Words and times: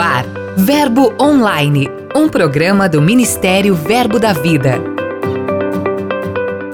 ar, 0.00 0.24
Verbo 0.56 1.12
Online, 1.20 1.86
um 2.16 2.26
programa 2.26 2.88
do 2.88 3.02
Ministério 3.02 3.74
Verbo 3.74 4.18
da 4.18 4.32
Vida. 4.32 4.80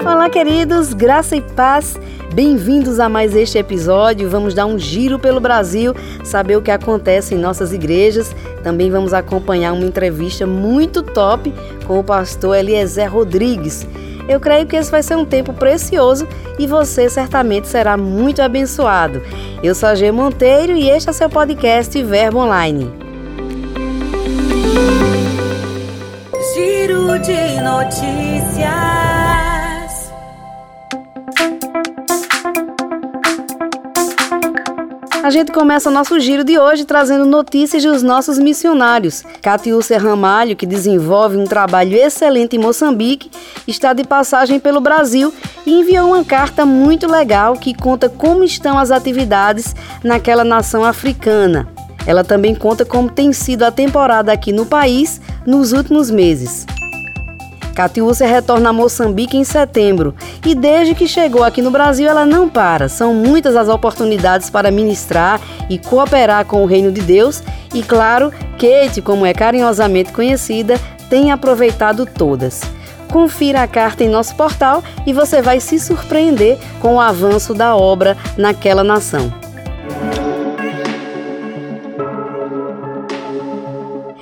Olá, 0.01 0.29
queridos, 0.29 0.93
graça 0.93 1.35
e 1.35 1.41
paz. 1.41 1.99
Bem-vindos 2.33 3.01
a 3.01 3.09
mais 3.09 3.35
este 3.35 3.57
episódio. 3.57 4.29
Vamos 4.29 4.53
dar 4.53 4.65
um 4.65 4.79
giro 4.79 5.19
pelo 5.19 5.41
Brasil, 5.41 5.93
saber 6.23 6.55
o 6.55 6.61
que 6.61 6.71
acontece 6.71 7.35
em 7.35 7.37
nossas 7.37 7.73
igrejas. 7.73 8.33
Também 8.63 8.89
vamos 8.89 9.13
acompanhar 9.13 9.73
uma 9.73 9.85
entrevista 9.85 10.47
muito 10.47 11.03
top 11.03 11.53
com 11.85 11.99
o 11.99 12.03
pastor 12.03 12.55
Eliezer 12.55 13.11
Rodrigues. 13.11 13.85
Eu 14.29 14.39
creio 14.39 14.65
que 14.65 14.77
esse 14.77 14.89
vai 14.89 15.03
ser 15.03 15.17
um 15.17 15.25
tempo 15.25 15.51
precioso 15.51 16.25
e 16.57 16.65
você 16.65 17.09
certamente 17.09 17.67
será 17.67 17.97
muito 17.97 18.41
abençoado. 18.41 19.21
Eu 19.61 19.75
sou 19.75 19.89
a 19.89 19.95
G 19.95 20.13
Monteiro 20.13 20.73
e 20.73 20.89
este 20.89 21.09
é 21.09 21.13
seu 21.13 21.29
podcast 21.29 22.01
Verbo 22.03 22.39
Online. 22.39 23.06
Giro 26.57 27.19
de 27.19 27.61
notícias. 27.61 28.71
A 35.23 35.29
gente 35.29 35.51
começa 35.51 35.91
nosso 35.91 36.19
giro 36.19 36.43
de 36.43 36.57
hoje 36.57 36.83
trazendo 36.83 37.27
notícias 37.27 37.83
dos 37.83 38.01
nossos 38.01 38.39
missionários. 38.39 39.23
Catiúcia 39.39 39.99
Ramalho, 39.99 40.55
que 40.55 40.65
desenvolve 40.65 41.37
um 41.37 41.43
trabalho 41.43 41.95
excelente 41.95 42.55
em 42.55 42.59
Moçambique, 42.59 43.29
está 43.67 43.93
de 43.93 44.03
passagem 44.03 44.59
pelo 44.59 44.81
Brasil 44.81 45.31
e 45.63 45.79
enviou 45.79 46.07
uma 46.07 46.25
carta 46.25 46.65
muito 46.65 47.07
legal 47.07 47.53
que 47.53 47.75
conta 47.75 48.09
como 48.09 48.43
estão 48.43 48.79
as 48.79 48.89
atividades 48.89 49.75
naquela 50.03 50.43
nação 50.43 50.83
africana. 50.83 51.67
Ela 52.07 52.23
também 52.23 52.55
conta 52.55 52.83
como 52.83 53.11
tem 53.11 53.31
sido 53.31 53.61
a 53.61 53.69
temporada 53.69 54.31
aqui 54.31 54.51
no 54.51 54.65
país 54.65 55.21
nos 55.47 55.71
últimos 55.71 56.11
meses. 56.11 56.65
Catiúcia 57.73 58.27
retorna 58.27 58.69
a 58.69 58.73
Moçambique 58.73 59.37
em 59.37 59.45
setembro 59.45 60.13
e 60.45 60.53
desde 60.53 60.93
que 60.93 61.07
chegou 61.07 61.43
aqui 61.43 61.61
no 61.61 61.71
Brasil 61.71 62.09
ela 62.09 62.25
não 62.25 62.49
para. 62.49 62.89
São 62.89 63.13
muitas 63.13 63.55
as 63.55 63.69
oportunidades 63.69 64.49
para 64.49 64.69
ministrar 64.69 65.39
e 65.69 65.77
cooperar 65.77 66.43
com 66.45 66.63
o 66.63 66.65
reino 66.65 66.91
de 66.91 67.01
Deus 67.01 67.41
e, 67.73 67.81
claro, 67.81 68.33
Kate, 68.59 69.01
como 69.01 69.25
é 69.25 69.33
carinhosamente 69.33 70.11
conhecida, 70.11 70.77
tem 71.09 71.31
aproveitado 71.31 72.05
todas. 72.05 72.61
Confira 73.09 73.61
a 73.61 73.67
carta 73.67 74.03
em 74.03 74.09
nosso 74.09 74.35
portal 74.35 74.83
e 75.05 75.13
você 75.13 75.41
vai 75.41 75.61
se 75.61 75.79
surpreender 75.79 76.57
com 76.81 76.95
o 76.95 76.99
avanço 76.99 77.53
da 77.53 77.73
obra 77.73 78.17
naquela 78.37 78.83
nação. 78.83 79.46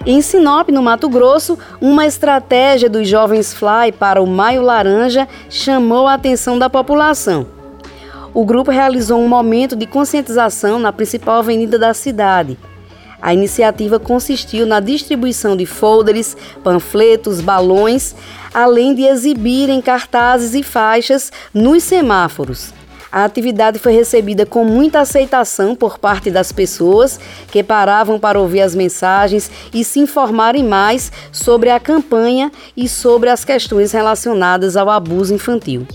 Em 0.07 0.21
Sinop, 0.21 0.69
no 0.69 0.83
Mato 0.83 1.09
Grosso, 1.09 1.57
uma 1.81 2.05
estratégia 2.05 2.87
dos 2.87 3.07
jovens 3.07 3.55
Fly 3.55 3.91
para 3.97 4.21
o 4.21 4.27
Maio 4.27 4.61
Laranja 4.61 5.27
chamou 5.49 6.05
a 6.05 6.13
atenção 6.13 6.59
da 6.59 6.69
população. 6.69 7.47
O 8.31 8.45
grupo 8.45 8.69
realizou 8.69 9.19
um 9.19 9.27
momento 9.27 9.75
de 9.75 9.87
conscientização 9.87 10.77
na 10.77 10.93
principal 10.93 11.39
avenida 11.39 11.79
da 11.79 11.91
cidade. 11.91 12.55
A 13.19 13.33
iniciativa 13.33 13.99
consistiu 13.99 14.67
na 14.67 14.79
distribuição 14.79 15.57
de 15.57 15.65
folders, 15.65 16.37
panfletos, 16.63 17.41
balões, 17.41 18.13
além 18.53 18.93
de 18.93 19.05
exibirem 19.05 19.81
cartazes 19.81 20.53
e 20.53 20.61
faixas 20.61 21.31
nos 21.51 21.81
semáforos. 21.81 22.71
A 23.15 23.23
atividade 23.23 23.79
foi 23.79 23.93
recebida 23.93 24.45
com 24.45 24.65
muita 24.65 24.99
aceitação 24.99 25.73
por 25.73 25.97
parte 25.97 26.29
das 26.29 26.51
pessoas 26.51 27.17
que 27.47 27.63
paravam 27.63 28.19
para 28.19 28.37
ouvir 28.37 28.59
as 28.59 28.75
mensagens 28.75 29.49
e 29.73 29.85
se 29.85 30.01
informarem 30.01 30.65
mais 30.65 31.13
sobre 31.31 31.69
a 31.69 31.79
campanha 31.79 32.51
e 32.75 32.89
sobre 32.89 33.29
as 33.29 33.45
questões 33.45 33.93
relacionadas 33.93 34.75
ao 34.75 34.89
abuso 34.89 35.33
infantil. 35.33 35.87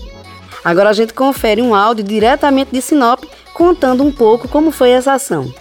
Agora 0.65 0.89
a 0.89 0.93
gente 0.93 1.13
confere 1.13 1.61
um 1.61 1.75
áudio 1.75 2.03
diretamente 2.03 2.71
de 2.71 2.81
Sinop 2.81 3.23
contando 3.53 4.03
um 4.03 4.11
pouco 4.11 4.47
como 4.47 4.71
foi 4.71 4.89
essa 4.89 5.13
ação. 5.13 5.53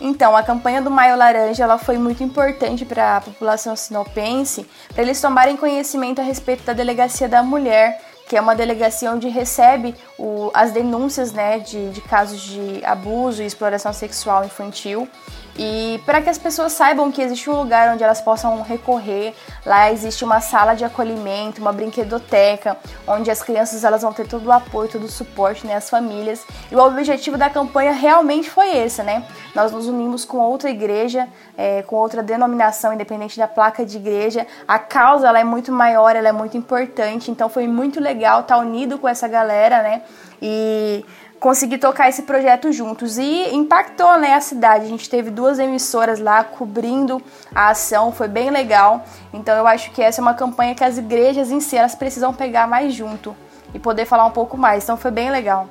Então, 0.00 0.36
a 0.36 0.44
campanha 0.44 0.80
do 0.80 0.92
Maio 0.92 1.16
Laranja 1.16 1.64
ela 1.64 1.78
foi 1.78 1.98
muito 1.98 2.22
importante 2.22 2.84
para 2.84 3.16
a 3.16 3.20
população 3.20 3.74
sinopense, 3.74 4.64
para 4.92 5.02
eles 5.02 5.20
tomarem 5.20 5.56
conhecimento 5.56 6.20
a 6.20 6.24
respeito 6.24 6.62
da 6.62 6.72
Delegacia 6.72 7.28
da 7.28 7.42
Mulher, 7.42 8.00
que 8.28 8.36
é 8.36 8.40
uma 8.40 8.54
delegacia 8.54 9.10
onde 9.10 9.28
recebe 9.28 9.94
o, 10.18 10.50
as 10.54 10.72
denúncias 10.72 11.32
né, 11.32 11.58
de, 11.58 11.90
de 11.90 12.00
casos 12.00 12.40
de 12.40 12.84
abuso 12.84 13.42
e 13.42 13.46
exploração 13.46 13.92
sexual 13.92 14.44
infantil. 14.44 15.08
E 15.56 16.00
para 16.04 16.20
que 16.20 16.28
as 16.28 16.36
pessoas 16.36 16.72
saibam 16.72 17.12
que 17.12 17.22
existe 17.22 17.48
um 17.48 17.56
lugar 17.56 17.92
onde 17.94 18.02
elas 18.02 18.20
possam 18.20 18.60
recorrer, 18.62 19.34
lá 19.64 19.90
existe 19.92 20.24
uma 20.24 20.40
sala 20.40 20.74
de 20.74 20.84
acolhimento, 20.84 21.60
uma 21.60 21.72
brinquedoteca, 21.72 22.76
onde 23.06 23.30
as 23.30 23.42
crianças 23.42 23.84
elas 23.84 24.02
vão 24.02 24.12
ter 24.12 24.26
todo 24.26 24.46
o 24.46 24.52
apoio, 24.52 24.88
todo 24.88 25.04
o 25.04 25.08
suporte, 25.08 25.66
né, 25.66 25.74
as 25.76 25.88
famílias. 25.88 26.44
E 26.70 26.74
o 26.74 26.80
objetivo 26.80 27.38
da 27.38 27.48
campanha 27.48 27.92
realmente 27.92 28.50
foi 28.50 28.76
esse, 28.76 29.02
né? 29.02 29.24
Nós 29.54 29.70
nos 29.70 29.86
unimos 29.86 30.24
com 30.24 30.38
outra 30.38 30.68
igreja, 30.70 31.28
é, 31.56 31.82
com 31.82 31.96
outra 31.96 32.22
denominação, 32.22 32.92
independente 32.92 33.38
da 33.38 33.46
placa 33.46 33.86
de 33.86 33.96
igreja. 33.96 34.46
A 34.66 34.78
causa 34.78 35.28
ela 35.28 35.38
é 35.38 35.44
muito 35.44 35.70
maior, 35.70 36.16
ela 36.16 36.28
é 36.28 36.32
muito 36.32 36.56
importante, 36.56 37.30
então 37.30 37.48
foi 37.48 37.68
muito 37.68 38.00
legal 38.00 38.40
estar 38.40 38.58
unido 38.58 38.98
com 38.98 39.08
essa 39.08 39.28
galera, 39.28 39.82
né? 39.82 40.02
E 40.42 41.04
conseguir 41.38 41.78
tocar 41.78 42.08
esse 42.08 42.22
projeto 42.22 42.72
juntos 42.72 43.18
e 43.18 43.54
impactou 43.54 44.18
né, 44.18 44.34
a 44.34 44.40
cidade. 44.40 44.86
A 44.86 44.88
gente 44.88 45.08
teve 45.08 45.30
duas 45.30 45.58
emissoras 45.58 46.18
lá 46.18 46.42
cobrindo 46.42 47.20
a 47.54 47.68
ação, 47.68 48.12
foi 48.12 48.28
bem 48.28 48.50
legal. 48.50 49.04
Então 49.32 49.56
eu 49.56 49.66
acho 49.66 49.90
que 49.92 50.02
essa 50.02 50.20
é 50.20 50.22
uma 50.22 50.34
campanha 50.34 50.74
que 50.74 50.84
as 50.84 50.98
igrejas 50.98 51.50
em 51.50 51.60
si 51.60 51.76
elas 51.76 51.94
precisam 51.94 52.32
pegar 52.32 52.66
mais 52.66 52.94
junto 52.94 53.36
e 53.74 53.78
poder 53.78 54.06
falar 54.06 54.24
um 54.24 54.30
pouco 54.30 54.56
mais. 54.56 54.84
Então 54.84 54.96
foi 54.96 55.10
bem 55.10 55.30
legal. 55.30 55.68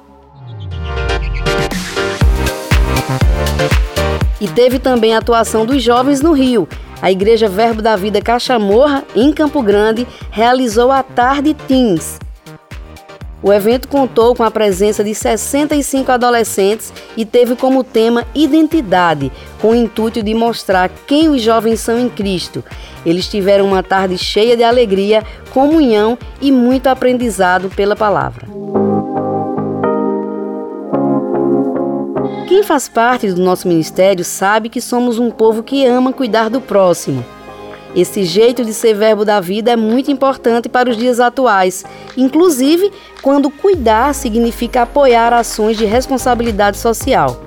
E 4.39 4.47
teve 4.47 4.77
também 4.77 5.15
a 5.15 5.19
atuação 5.19 5.65
dos 5.65 5.81
jovens 5.81 6.21
no 6.21 6.33
Rio. 6.33 6.67
A 7.01 7.11
Igreja 7.11 7.49
Verbo 7.49 7.81
da 7.81 7.95
Vida 7.95 8.21
Cachamorra, 8.21 9.03
em 9.15 9.33
Campo 9.33 9.61
Grande, 9.61 10.07
realizou 10.31 10.91
a 10.91 11.03
Tarde 11.03 11.53
Teens, 11.53 12.19
o 13.43 13.51
evento 13.51 13.89
contou 13.89 14.33
com 14.33 14.41
a 14.41 14.49
presença 14.49 15.03
de 15.03 15.13
65 15.13 16.09
adolescentes 16.09 16.93
e 17.17 17.25
teve 17.25 17.57
como 17.57 17.83
tema 17.83 18.25
identidade, 18.33 19.29
com 19.61 19.71
o 19.71 19.75
intuito 19.75 20.23
de 20.23 20.33
mostrar 20.33 20.89
quem 21.05 21.27
os 21.27 21.41
jovens 21.41 21.81
são 21.81 21.99
em 21.99 22.07
Cristo. 22.07 22.63
Eles 23.05 23.27
tiveram 23.27 23.65
uma 23.65 23.83
tarde 23.83 24.17
cheia 24.17 24.55
de 24.55 24.63
alegria, 24.63 25.23
comunhão 25.51 26.17
e 26.41 26.53
muito 26.53 26.87
aprendizado 26.87 27.69
pela 27.69 27.97
palavra. 27.97 28.47
Quem 32.47 32.63
faz 32.63 32.87
parte 32.87 33.29
do 33.29 33.41
nosso 33.41 33.67
ministério 33.67 34.23
sabe 34.23 34.69
que 34.69 34.79
somos 34.79 35.19
um 35.19 35.29
povo 35.29 35.61
que 35.61 35.85
ama 35.85 36.13
cuidar 36.13 36.49
do 36.49 36.61
próximo. 36.61 37.25
Esse 37.95 38.23
jeito 38.23 38.65
de 38.65 38.73
ser 38.73 38.95
verbo 38.95 39.23
da 39.23 39.39
vida 39.39 39.71
é 39.71 39.75
muito 39.75 40.09
importante 40.09 40.67
para 40.67 40.89
os 40.89 40.97
dias 40.97 41.19
atuais, 41.19 41.85
inclusive 42.17 42.91
quando 43.21 43.51
cuidar 43.51 44.13
significa 44.15 44.81
apoiar 44.81 45.31
ações 45.31 45.77
de 45.77 45.85
responsabilidade 45.85 46.77
social. 46.77 47.39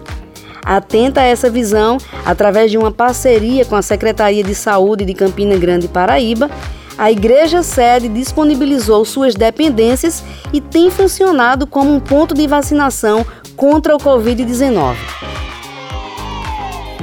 Atenta 0.64 1.20
a 1.20 1.24
essa 1.24 1.50
visão, 1.50 1.98
através 2.24 2.70
de 2.70 2.78
uma 2.78 2.90
parceria 2.90 3.64
com 3.64 3.76
a 3.76 3.82
Secretaria 3.82 4.42
de 4.42 4.54
Saúde 4.54 5.04
de 5.04 5.14
Campina 5.14 5.56
Grande, 5.56 5.88
Paraíba, 5.88 6.50
a 6.98 7.10
igreja 7.10 7.62
sede 7.62 8.08
disponibilizou 8.08 9.04
suas 9.04 9.34
dependências 9.34 10.24
e 10.52 10.60
tem 10.60 10.90
funcionado 10.90 11.66
como 11.66 11.92
um 11.92 12.00
ponto 12.00 12.34
de 12.34 12.46
vacinação 12.46 13.26
contra 13.54 13.94
o 13.94 13.98
Covid-19. 13.98 14.96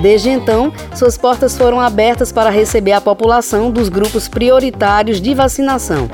Desde 0.03 0.29
então, 0.29 0.69
suas 0.93 1.17
portas 1.17 1.57
foram 1.57 1.79
abertas 1.79 2.29
para 2.29 2.49
receber 2.49 2.91
a 2.91 2.99
população 2.99 3.71
dos 3.71 3.87
grupos 3.87 4.27
prioritários 4.27 5.21
de 5.21 5.33
vacinação. 5.33 6.09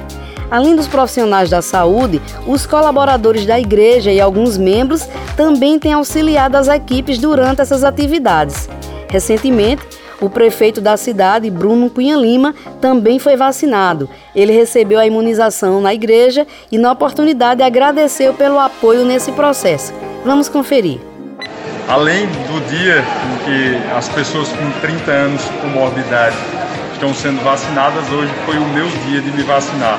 Além 0.52 0.76
dos 0.76 0.88
profissionais 0.88 1.50
da 1.50 1.60
saúde, 1.60 2.22
os 2.46 2.68
colaboradores 2.68 3.48
da 3.48 3.60
igreja 3.60 4.12
e 4.12 4.22
alguns 4.22 4.60
membros 4.60 5.08
também 5.36 5.80
têm 5.80 5.94
auxiliado 5.94 6.56
as 6.56 6.68
equipes 6.68 7.18
durante 7.18 7.62
essas 7.62 7.84
atividades. 7.84 8.70
Recentemente, 9.10 9.82
o 10.22 10.30
prefeito 10.30 10.80
da 10.80 10.96
cidade, 10.96 11.50
Bruno 11.50 11.90
Cunha 11.90 12.16
Lima, 12.16 12.54
também 12.80 13.18
foi 13.18 13.36
vacinado. 13.36 14.08
Ele 14.36 14.54
recebeu 14.54 15.00
a 15.00 15.08
imunização 15.08 15.82
na 15.82 15.96
igreja 15.96 16.46
e, 16.72 16.78
na 16.78 16.92
oportunidade, 16.92 17.64
agradeceu 17.64 18.36
pelo 18.36 18.60
apoio 18.60 19.04
nesse 19.04 19.32
processo. 19.32 19.92
Vamos 20.24 20.48
conferir. 20.48 21.00
Além 21.90 22.28
do 22.28 22.62
dia 22.70 23.00
em 23.02 23.38
que 23.46 23.94
as 23.98 24.08
pessoas 24.10 24.48
com 24.50 24.70
30 24.80 25.10
anos 25.10 25.42
com 25.60 25.70
morbidade 25.70 26.36
estão 26.94 27.12
sendo 27.16 27.44
vacinadas, 27.44 28.08
hoje 28.12 28.32
foi 28.46 28.58
o 28.60 28.66
meu 28.68 28.88
dia 29.08 29.20
de 29.20 29.32
me 29.32 29.42
vacinar. 29.42 29.98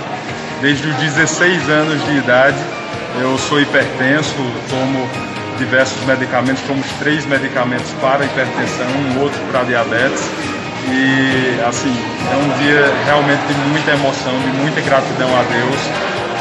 Desde 0.62 0.86
os 0.86 0.94
16 0.94 1.68
anos 1.68 2.06
de 2.06 2.18
idade, 2.18 2.58
eu 3.20 3.36
sou 3.38 3.60
hipertenso, 3.60 4.36
tomo 4.68 5.10
diversos 5.58 6.00
medicamentos, 6.04 6.62
fomos 6.62 6.86
três 7.00 7.26
medicamentos 7.26 7.90
para 8.00 8.24
hipertensão, 8.24 8.86
um 8.86 9.22
outro 9.22 9.40
para 9.50 9.64
diabetes. 9.64 10.30
E 10.92 11.60
assim, 11.66 11.92
é 12.30 12.36
um 12.36 12.62
dia 12.62 12.94
realmente 13.04 13.42
de 13.48 13.54
muita 13.68 13.90
emoção, 13.90 14.38
de 14.38 14.58
muita 14.62 14.80
gratidão 14.80 15.28
a 15.36 15.42
Deus 15.42 15.80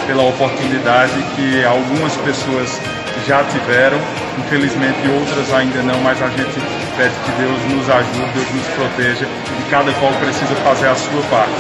pela 0.06 0.22
oportunidade 0.30 1.14
que 1.36 1.66
algumas 1.66 2.16
pessoas 2.18 2.80
já 3.28 3.44
tiveram, 3.44 3.98
infelizmente 4.38 5.08
outras 5.08 5.54
ainda 5.54 5.82
não, 5.84 6.00
mas 6.02 6.22
a 6.22 6.28
gente 6.28 6.60
pede 6.98 7.14
que 7.26 7.32
Deus 7.40 7.60
nos 7.74 7.90
ajude, 7.90 8.32
Deus 8.34 8.52
nos 8.52 8.68
proteja 8.76 9.26
e 9.26 9.70
cada 9.70 9.92
qual 9.94 10.12
precisa 10.14 10.56
fazer 10.64 10.88
a 10.88 10.96
sua 10.96 11.22
parte. 11.30 11.54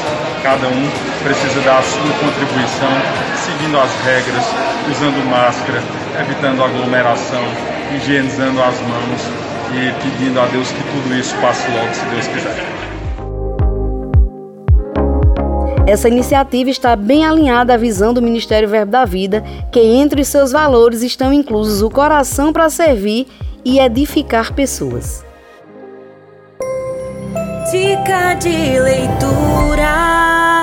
Cada 0.43 0.67
um 0.67 0.91
precisa 1.23 1.59
dar 1.61 1.79
a 1.79 1.83
sua 1.83 2.13
contribuição, 2.19 2.93
seguindo 3.35 3.77
as 3.77 3.91
regras, 4.05 4.45
usando 4.89 5.29
máscara, 5.29 5.81
evitando 6.19 6.63
aglomeração, 6.63 7.43
higienizando 7.95 8.61
as 8.61 8.79
mãos 8.81 9.21
e 9.73 9.91
pedindo 10.03 10.39
a 10.39 10.45
Deus 10.45 10.71
que 10.71 10.83
tudo 10.83 11.15
isso 11.15 11.35
passe 11.41 11.69
logo, 11.71 11.93
se 11.93 12.05
Deus 12.05 12.27
quiser. 12.27 12.88
Essa 15.89 16.07
iniciativa 16.07 16.69
está 16.69 16.95
bem 16.95 17.25
alinhada 17.25 17.73
à 17.73 17.77
visão 17.77 18.13
do 18.13 18.21
Ministério 18.21 18.69
Verbo 18.69 18.91
da 18.91 19.05
Vida, 19.05 19.43
que 19.71 19.79
entre 19.79 20.23
seus 20.23 20.51
valores 20.51 21.01
estão 21.01 21.33
inclusos 21.33 21.81
o 21.81 21.89
coração 21.89 22.53
para 22.53 22.69
servir 22.69 23.25
e 23.65 23.79
edificar 23.79 24.53
pessoas. 24.53 25.25
Dica 27.71 28.35
de 28.35 28.79
leitura. 28.79 30.58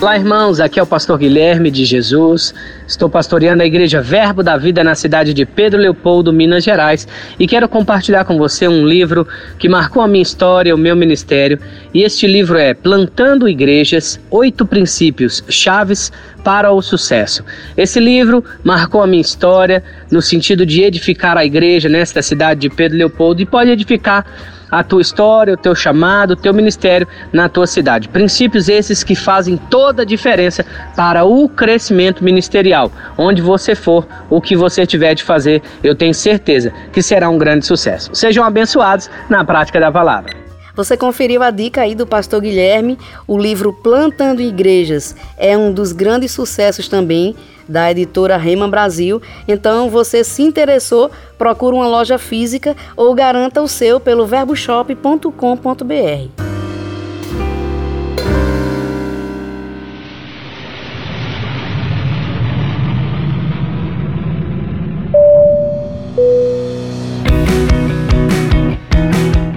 Olá, 0.00 0.16
irmãos. 0.16 0.60
Aqui 0.60 0.78
é 0.78 0.82
o 0.82 0.86
pastor 0.86 1.18
Guilherme 1.18 1.72
de 1.72 1.84
Jesus. 1.84 2.54
Estou 2.86 3.10
pastoreando 3.10 3.64
a 3.64 3.66
Igreja 3.66 4.00
Verbo 4.00 4.44
da 4.44 4.56
Vida 4.56 4.84
na 4.84 4.94
cidade 4.94 5.34
de 5.34 5.44
Pedro 5.44 5.80
Leopoldo, 5.80 6.32
Minas 6.32 6.62
Gerais, 6.62 7.08
e 7.36 7.48
quero 7.48 7.68
compartilhar 7.68 8.24
com 8.24 8.38
você 8.38 8.68
um 8.68 8.86
livro 8.86 9.26
que 9.58 9.68
marcou 9.68 10.00
a 10.00 10.06
minha 10.06 10.22
história, 10.22 10.72
o 10.72 10.78
meu 10.78 10.94
ministério. 10.94 11.58
E 11.92 12.04
este 12.04 12.28
livro 12.28 12.56
é 12.56 12.74
Plantando 12.74 13.48
Igrejas: 13.48 14.20
Oito 14.30 14.64
Princípios 14.64 15.42
Chaves 15.48 16.12
para 16.44 16.70
o 16.70 16.80
Sucesso. 16.80 17.44
Esse 17.76 17.98
livro 17.98 18.44
marcou 18.62 19.02
a 19.02 19.06
minha 19.06 19.20
história 19.20 19.82
no 20.12 20.22
sentido 20.22 20.64
de 20.64 20.84
edificar 20.84 21.36
a 21.36 21.44
igreja 21.44 21.88
nesta 21.88 22.22
cidade 22.22 22.60
de 22.60 22.70
Pedro 22.70 22.96
Leopoldo 22.96 23.42
e 23.42 23.46
pode 23.46 23.72
edificar 23.72 24.24
a 24.70 24.82
tua 24.82 25.02
história, 25.02 25.54
o 25.54 25.56
teu 25.56 25.74
chamado, 25.74 26.32
o 26.32 26.36
teu 26.36 26.52
ministério 26.52 27.06
na 27.32 27.48
tua 27.48 27.66
cidade. 27.66 28.08
Princípios 28.08 28.68
esses 28.68 29.02
que 29.02 29.14
fazem 29.14 29.56
toda 29.56 30.02
a 30.02 30.04
diferença 30.04 30.64
para 30.96 31.24
o 31.24 31.48
crescimento 31.48 32.22
ministerial. 32.22 32.90
Onde 33.16 33.42
você 33.42 33.74
for, 33.74 34.06
o 34.28 34.40
que 34.40 34.56
você 34.56 34.86
tiver 34.86 35.14
de 35.14 35.22
fazer, 35.22 35.62
eu 35.82 35.94
tenho 35.94 36.14
certeza 36.14 36.72
que 36.92 37.02
será 37.02 37.28
um 37.28 37.38
grande 37.38 37.66
sucesso. 37.66 38.10
Sejam 38.14 38.44
abençoados 38.44 39.10
na 39.28 39.44
prática 39.44 39.80
da 39.80 39.90
palavra. 39.90 40.48
Você 40.78 40.96
conferiu 40.96 41.42
a 41.42 41.50
dica 41.50 41.80
aí 41.80 41.92
do 41.92 42.06
pastor 42.06 42.40
Guilherme, 42.40 42.96
o 43.26 43.36
livro 43.36 43.72
Plantando 43.72 44.40
Igrejas. 44.40 45.16
É 45.36 45.58
um 45.58 45.72
dos 45.72 45.90
grandes 45.90 46.30
sucessos 46.30 46.86
também 46.86 47.34
da 47.68 47.90
editora 47.90 48.36
Rema 48.36 48.66
Brasil. 48.66 49.20
Então, 49.46 49.90
você 49.90 50.24
se 50.24 50.42
interessou, 50.42 51.10
procura 51.36 51.76
uma 51.76 51.86
loja 51.86 52.18
física 52.18 52.74
ou 52.96 53.14
garanta 53.14 53.60
o 53.60 53.68
seu 53.68 54.00
pelo 54.00 54.26
verboshop.com.br. 54.26 56.48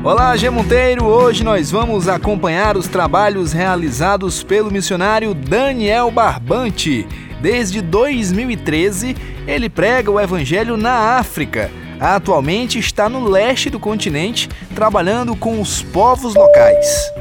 Olá, 0.03 0.35
G 0.35 0.49
Monteiro! 0.49 1.05
Hoje 1.05 1.43
nós 1.43 1.69
vamos 1.69 2.07
acompanhar 2.07 2.75
os 2.75 2.87
trabalhos 2.87 3.53
realizados 3.53 4.43
pelo 4.43 4.71
missionário 4.71 5.33
Daniel 5.33 6.09
Barbante. 6.09 7.07
Desde 7.41 7.81
2013, 7.81 9.15
ele 9.47 9.67
prega 9.67 10.11
o 10.11 10.19
evangelho 10.19 10.77
na 10.77 11.17
África. 11.17 11.71
Atualmente 11.99 12.77
está 12.77 13.09
no 13.09 13.27
leste 13.27 13.67
do 13.67 13.79
continente, 13.79 14.47
trabalhando 14.75 15.35
com 15.35 15.59
os 15.59 15.81
povos 15.81 16.35
locais. 16.35 17.11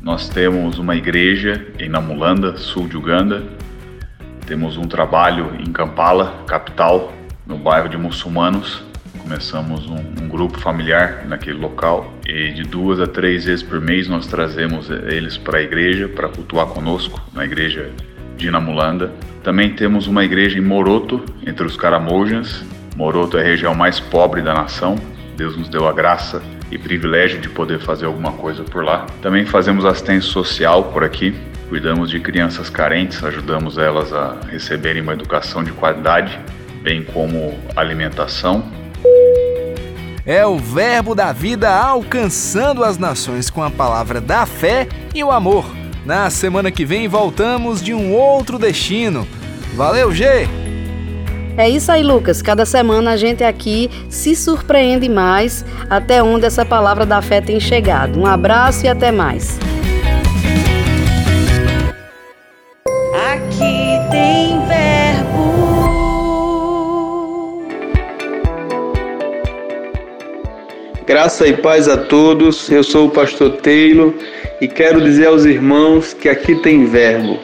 Nós 0.00 0.28
temos 0.28 0.78
uma 0.78 0.94
igreja 0.94 1.66
em 1.80 1.88
Namulanda, 1.88 2.56
sul 2.56 2.86
de 2.86 2.96
Uganda. 2.96 3.42
Temos 4.46 4.76
um 4.76 4.86
trabalho 4.86 5.56
em 5.58 5.72
Kampala, 5.72 6.44
capital, 6.46 7.12
no 7.44 7.58
bairro 7.58 7.88
de 7.88 7.96
muçulmanos. 7.96 8.84
Começamos 9.18 9.86
um, 9.88 9.96
um, 9.96 10.28
grupo 10.28 10.58
familiar 10.60 11.26
naquele 11.26 11.58
local 11.58 12.12
e 12.24 12.52
de 12.52 12.62
duas 12.62 13.00
a 13.00 13.06
três 13.06 13.44
vezes 13.44 13.62
por 13.64 13.80
mês 13.80 14.08
nós 14.08 14.26
trazemos 14.26 14.88
eles 14.90 15.36
para 15.36 15.58
a 15.58 15.62
igreja 15.62 16.08
para 16.08 16.28
cultuar 16.28 16.66
conosco 16.66 17.20
na 17.32 17.44
igreja 17.44 17.92
de 18.40 18.50
Namulanda. 18.50 19.12
Também 19.44 19.70
temos 19.74 20.06
uma 20.06 20.24
igreja 20.24 20.58
em 20.58 20.62
Moroto, 20.62 21.22
entre 21.46 21.64
os 21.64 21.76
Caramojans. 21.76 22.64
Moroto 22.96 23.38
é 23.38 23.40
a 23.40 23.44
região 23.44 23.74
mais 23.74 24.00
pobre 24.00 24.42
da 24.42 24.54
nação. 24.54 24.96
Deus 25.36 25.56
nos 25.56 25.68
deu 25.68 25.86
a 25.86 25.92
graça 25.92 26.42
e 26.70 26.78
privilégio 26.78 27.40
de 27.40 27.48
poder 27.48 27.80
fazer 27.80 28.06
alguma 28.06 28.32
coisa 28.32 28.62
por 28.64 28.84
lá. 28.84 29.06
Também 29.22 29.46
fazemos 29.46 29.84
assistência 29.84 30.30
social 30.30 30.84
por 30.84 31.04
aqui. 31.04 31.34
Cuidamos 31.68 32.10
de 32.10 32.18
crianças 32.18 32.68
carentes, 32.68 33.22
ajudamos 33.22 33.78
elas 33.78 34.12
a 34.12 34.36
receberem 34.50 35.02
uma 35.02 35.12
educação 35.12 35.62
de 35.62 35.70
qualidade, 35.70 36.38
bem 36.82 37.02
como 37.02 37.58
alimentação. 37.76 38.64
É 40.26 40.44
o 40.44 40.58
Verbo 40.58 41.14
da 41.14 41.32
Vida 41.32 41.70
alcançando 41.70 42.84
as 42.84 42.98
nações 42.98 43.48
com 43.48 43.62
a 43.62 43.70
palavra 43.70 44.20
da 44.20 44.44
fé 44.44 44.88
e 45.14 45.24
o 45.24 45.30
amor. 45.30 45.79
Na 46.04 46.30
semana 46.30 46.70
que 46.70 46.84
vem 46.84 47.06
voltamos 47.06 47.82
de 47.82 47.92
um 47.92 48.14
outro 48.14 48.58
destino. 48.58 49.26
Valeu, 49.74 50.12
G! 50.12 50.48
É 51.56 51.68
isso 51.68 51.92
aí, 51.92 52.02
Lucas. 52.02 52.40
Cada 52.40 52.64
semana 52.64 53.10
a 53.10 53.16
gente 53.18 53.44
aqui 53.44 53.90
se 54.08 54.34
surpreende 54.34 55.10
mais 55.10 55.62
até 55.90 56.22
onde 56.22 56.46
essa 56.46 56.64
palavra 56.64 57.04
da 57.04 57.20
fé 57.20 57.42
tem 57.42 57.60
chegado. 57.60 58.18
Um 58.18 58.24
abraço 58.24 58.86
e 58.86 58.88
até 58.88 59.12
mais. 59.12 59.58
Aqui 63.30 63.98
tem 64.10 64.58
verbo. 64.66 65.50
Graça 71.06 71.46
e 71.46 71.58
paz 71.58 71.88
a 71.88 71.98
todos. 71.98 72.70
Eu 72.70 72.82
sou 72.82 73.08
o 73.08 73.10
pastor 73.10 73.58
Teilo 73.58 74.14
e 74.60 74.68
quero 74.68 75.00
dizer 75.00 75.26
aos 75.26 75.46
irmãos 75.46 76.12
que 76.12 76.28
aqui 76.28 76.54
tem 76.56 76.84
verbo. 76.84 77.38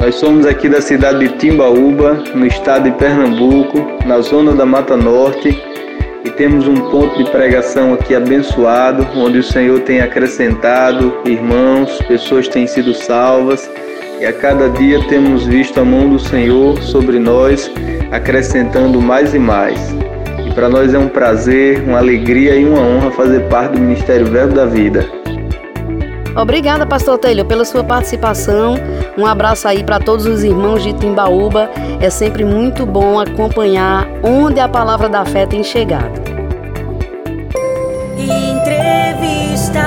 Nós 0.00 0.16
somos 0.16 0.44
aqui 0.44 0.68
da 0.68 0.80
cidade 0.80 1.20
de 1.20 1.38
Timbaúba, 1.38 2.24
no 2.34 2.44
estado 2.44 2.90
de 2.90 2.98
Pernambuco, 2.98 4.04
na 4.04 4.20
zona 4.20 4.52
da 4.52 4.66
Mata 4.66 4.96
Norte, 4.96 5.56
e 6.24 6.30
temos 6.30 6.66
um 6.66 6.74
ponto 6.90 7.22
de 7.22 7.30
pregação 7.30 7.94
aqui 7.94 8.16
abençoado, 8.16 9.06
onde 9.14 9.38
o 9.38 9.42
Senhor 9.44 9.80
tem 9.80 10.00
acrescentado 10.00 11.20
irmãos, 11.24 12.02
pessoas 12.08 12.48
têm 12.48 12.66
sido 12.66 12.92
salvas, 12.92 13.70
e 14.20 14.26
a 14.26 14.32
cada 14.32 14.68
dia 14.68 15.00
temos 15.08 15.46
visto 15.46 15.78
a 15.78 15.84
mão 15.84 16.08
do 16.08 16.18
Senhor 16.18 16.82
sobre 16.82 17.20
nós, 17.20 17.70
acrescentando 18.10 19.00
mais 19.00 19.34
e 19.34 19.38
mais. 19.38 19.94
E 20.44 20.52
para 20.52 20.68
nós 20.68 20.92
é 20.92 20.98
um 20.98 21.08
prazer, 21.08 21.80
uma 21.86 21.98
alegria 21.98 22.56
e 22.56 22.64
uma 22.64 22.80
honra 22.80 23.12
fazer 23.12 23.40
parte 23.44 23.72
do 23.72 23.80
Ministério 23.80 24.26
Verbo 24.26 24.54
da 24.54 24.66
Vida. 24.66 25.25
Obrigada, 26.36 26.84
Pastor 26.84 27.16
Taylor, 27.16 27.46
pela 27.46 27.64
sua 27.64 27.82
participação. 27.82 28.74
Um 29.16 29.24
abraço 29.24 29.66
aí 29.66 29.82
para 29.82 29.98
todos 29.98 30.26
os 30.26 30.44
irmãos 30.44 30.82
de 30.82 30.92
Timbaúba. 30.92 31.70
É 31.98 32.10
sempre 32.10 32.44
muito 32.44 32.84
bom 32.84 33.18
acompanhar 33.18 34.06
onde 34.22 34.60
a 34.60 34.68
palavra 34.68 35.08
da 35.08 35.24
fé 35.24 35.46
tem 35.46 35.64
chegado. 35.64 36.20
Entrevista. 38.18 39.80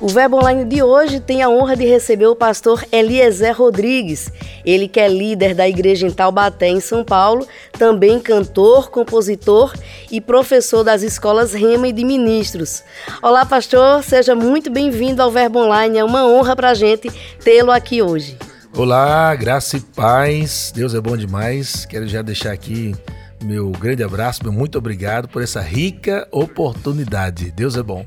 O 0.00 0.08
Verbo 0.08 0.38
Online 0.38 0.64
de 0.64 0.82
hoje 0.82 1.20
tem 1.20 1.40
a 1.40 1.48
honra 1.48 1.76
de 1.76 1.84
receber 1.84 2.26
o 2.26 2.34
pastor 2.34 2.82
Eliezer 2.90 3.56
Rodrigues. 3.56 4.32
Ele 4.64 4.88
que 4.88 5.00
é 5.00 5.08
líder 5.08 5.54
da 5.54 5.68
igreja 5.68 6.06
em 6.06 6.10
Taubaté, 6.10 6.68
em 6.68 6.80
São 6.80 7.04
Paulo, 7.04 7.46
também 7.72 8.18
cantor, 8.18 8.90
compositor 8.90 9.72
e 10.10 10.20
professor 10.20 10.84
das 10.84 11.02
escolas 11.02 11.52
Rema 11.52 11.88
e 11.88 11.92
de 11.92 12.04
Ministros. 12.04 12.82
Olá, 13.22 13.44
pastor, 13.44 14.02
seja 14.02 14.34
muito 14.34 14.70
bem-vindo 14.70 15.22
ao 15.22 15.30
Verbo 15.30 15.60
Online. 15.60 15.98
É 15.98 16.04
uma 16.04 16.26
honra 16.26 16.54
para 16.54 16.70
a 16.70 16.74
gente 16.74 17.10
tê-lo 17.42 17.70
aqui 17.70 18.02
hoje. 18.02 18.36
Olá, 18.76 19.34
graça 19.34 19.76
e 19.76 19.80
paz. 19.80 20.72
Deus 20.74 20.94
é 20.94 21.00
bom 21.00 21.16
demais. 21.16 21.84
Quero 21.84 22.06
já 22.06 22.22
deixar 22.22 22.52
aqui 22.52 22.94
meu 23.42 23.70
grande 23.70 24.02
abraço, 24.02 24.42
meu 24.42 24.52
muito 24.52 24.76
obrigado 24.76 25.26
por 25.26 25.42
essa 25.42 25.60
rica 25.60 26.28
oportunidade. 26.30 27.50
Deus 27.50 27.76
é 27.76 27.82
bom. 27.82 28.04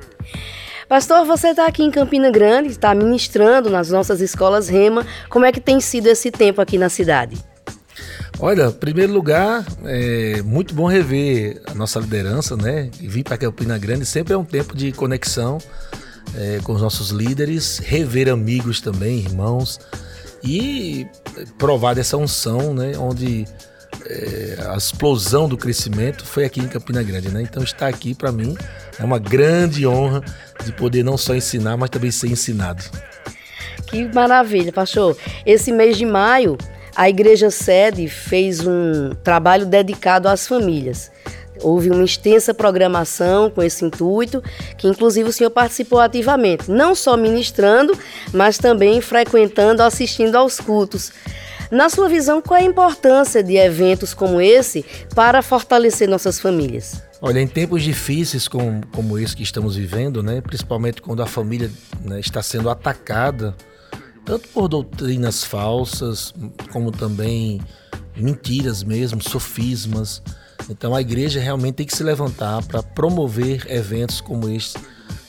Pastor, 0.94 1.26
você 1.26 1.48
está 1.48 1.66
aqui 1.66 1.82
em 1.82 1.90
Campina 1.90 2.30
Grande, 2.30 2.70
está 2.70 2.94
ministrando 2.94 3.68
nas 3.68 3.90
nossas 3.90 4.22
escolas 4.22 4.70
Rema. 4.70 5.04
Como 5.28 5.44
é 5.44 5.52
que 5.52 5.60
tem 5.60 5.82
sido 5.82 6.06
esse 6.06 6.30
tempo 6.30 6.62
aqui 6.62 6.78
na 6.78 6.88
cidade? 6.88 7.36
Olha, 8.40 8.66
em 8.68 8.72
primeiro 8.74 9.12
lugar, 9.12 9.66
é 9.86 10.44
muito 10.44 10.76
bom 10.76 10.86
rever 10.86 11.60
a 11.66 11.74
nossa 11.74 12.00
liderança, 12.00 12.56
né? 12.56 12.92
E 13.02 13.08
vir 13.08 13.24
para 13.24 13.40
Campina 13.40 13.76
Grande 13.80 14.06
sempre 14.06 14.36
é 14.36 14.38
um 14.38 14.46
tempo 14.46 14.78
de 14.78 14.92
conexão 14.92 15.58
é, 16.36 16.60
com 16.64 16.74
os 16.74 16.82
nossos 16.84 17.10
líderes, 17.10 17.80
rever 17.80 18.30
amigos 18.30 18.80
também, 18.80 19.18
irmãos, 19.18 19.80
e 20.44 21.08
provar 21.58 21.96
dessa 21.96 22.18
unção, 22.18 22.72
né? 22.72 22.92
Onde 23.00 23.48
é, 24.06 24.58
a 24.70 24.76
explosão 24.76 25.48
do 25.48 25.58
crescimento 25.58 26.26
foi 26.26 26.46
aqui 26.46 26.60
em 26.60 26.68
Campina 26.68 27.02
Grande, 27.04 27.30
né? 27.30 27.42
Então 27.42 27.64
estar 27.64 27.88
aqui 27.88 28.14
para 28.14 28.32
mim 28.32 28.56
é 29.00 29.04
uma 29.04 29.20
grande 29.20 29.88
honra 29.88 30.22
de 30.64 30.72
poder 30.74 31.04
não 31.04 31.18
só 31.18 31.36
ensinar, 31.36 31.78
mas 31.78 31.90
também 31.90 32.12
ser 32.12 32.28
ensinado. 32.28 32.84
Que 33.88 34.06
maravilha, 34.14 34.72
pastor. 34.72 35.18
Esse 35.46 35.72
mês 35.72 35.98
de 35.98 36.06
maio 36.06 36.58
a 36.96 37.10
igreja 37.10 37.50
sede 37.50 38.08
fez 38.08 38.66
um 38.68 39.12
trabalho 39.24 39.66
dedicado 39.66 40.28
às 40.28 40.48
famílias. 40.48 41.12
Houve 41.62 41.90
uma 41.90 42.04
extensa 42.04 42.54
programação 42.54 43.50
com 43.50 43.64
esse 43.64 43.84
intuito, 43.86 44.44
que 44.78 44.88
inclusive 44.88 45.30
o 45.30 45.34
senhor 45.34 45.50
participou 45.50 46.00
ativamente, 46.00 46.70
não 46.70 46.94
só 46.94 47.16
ministrando, 47.18 47.98
mas 48.32 48.58
também 48.58 49.02
frequentando, 49.02 49.82
assistindo 49.82 50.36
aos 50.36 50.60
cultos. 50.60 51.12
Na 51.74 51.90
sua 51.90 52.08
visão, 52.08 52.40
qual 52.40 52.60
é 52.60 52.62
a 52.62 52.66
importância 52.66 53.42
de 53.42 53.58
eventos 53.58 54.14
como 54.14 54.40
esse 54.40 54.86
para 55.16 55.42
fortalecer 55.42 56.08
nossas 56.08 56.40
famílias? 56.40 57.02
Olha, 57.20 57.40
em 57.40 57.48
tempos 57.48 57.82
difíceis 57.82 58.48
como, 58.48 58.86
como 58.94 59.18
esse 59.18 59.36
que 59.36 59.42
estamos 59.42 59.76
vivendo, 59.76 60.22
né, 60.22 60.40
principalmente 60.40 61.02
quando 61.02 61.24
a 61.24 61.26
família 61.26 61.72
né, 62.06 62.20
está 62.20 62.44
sendo 62.44 62.70
atacada 62.70 63.56
tanto 64.24 64.50
por 64.50 64.68
doutrinas 64.68 65.44
falsas, 65.44 66.32
como 66.72 66.92
também 66.92 67.60
mentiras 68.16 68.84
mesmo, 68.84 69.20
sofismas. 69.20 70.22
Então 70.70 70.94
a 70.94 71.02
igreja 71.02 71.40
realmente 71.40 71.78
tem 71.78 71.88
que 71.88 71.98
se 71.98 72.04
levantar 72.04 72.64
para 72.66 72.84
promover 72.84 73.66
eventos 73.68 74.22
como 74.22 74.48
este, 74.48 74.78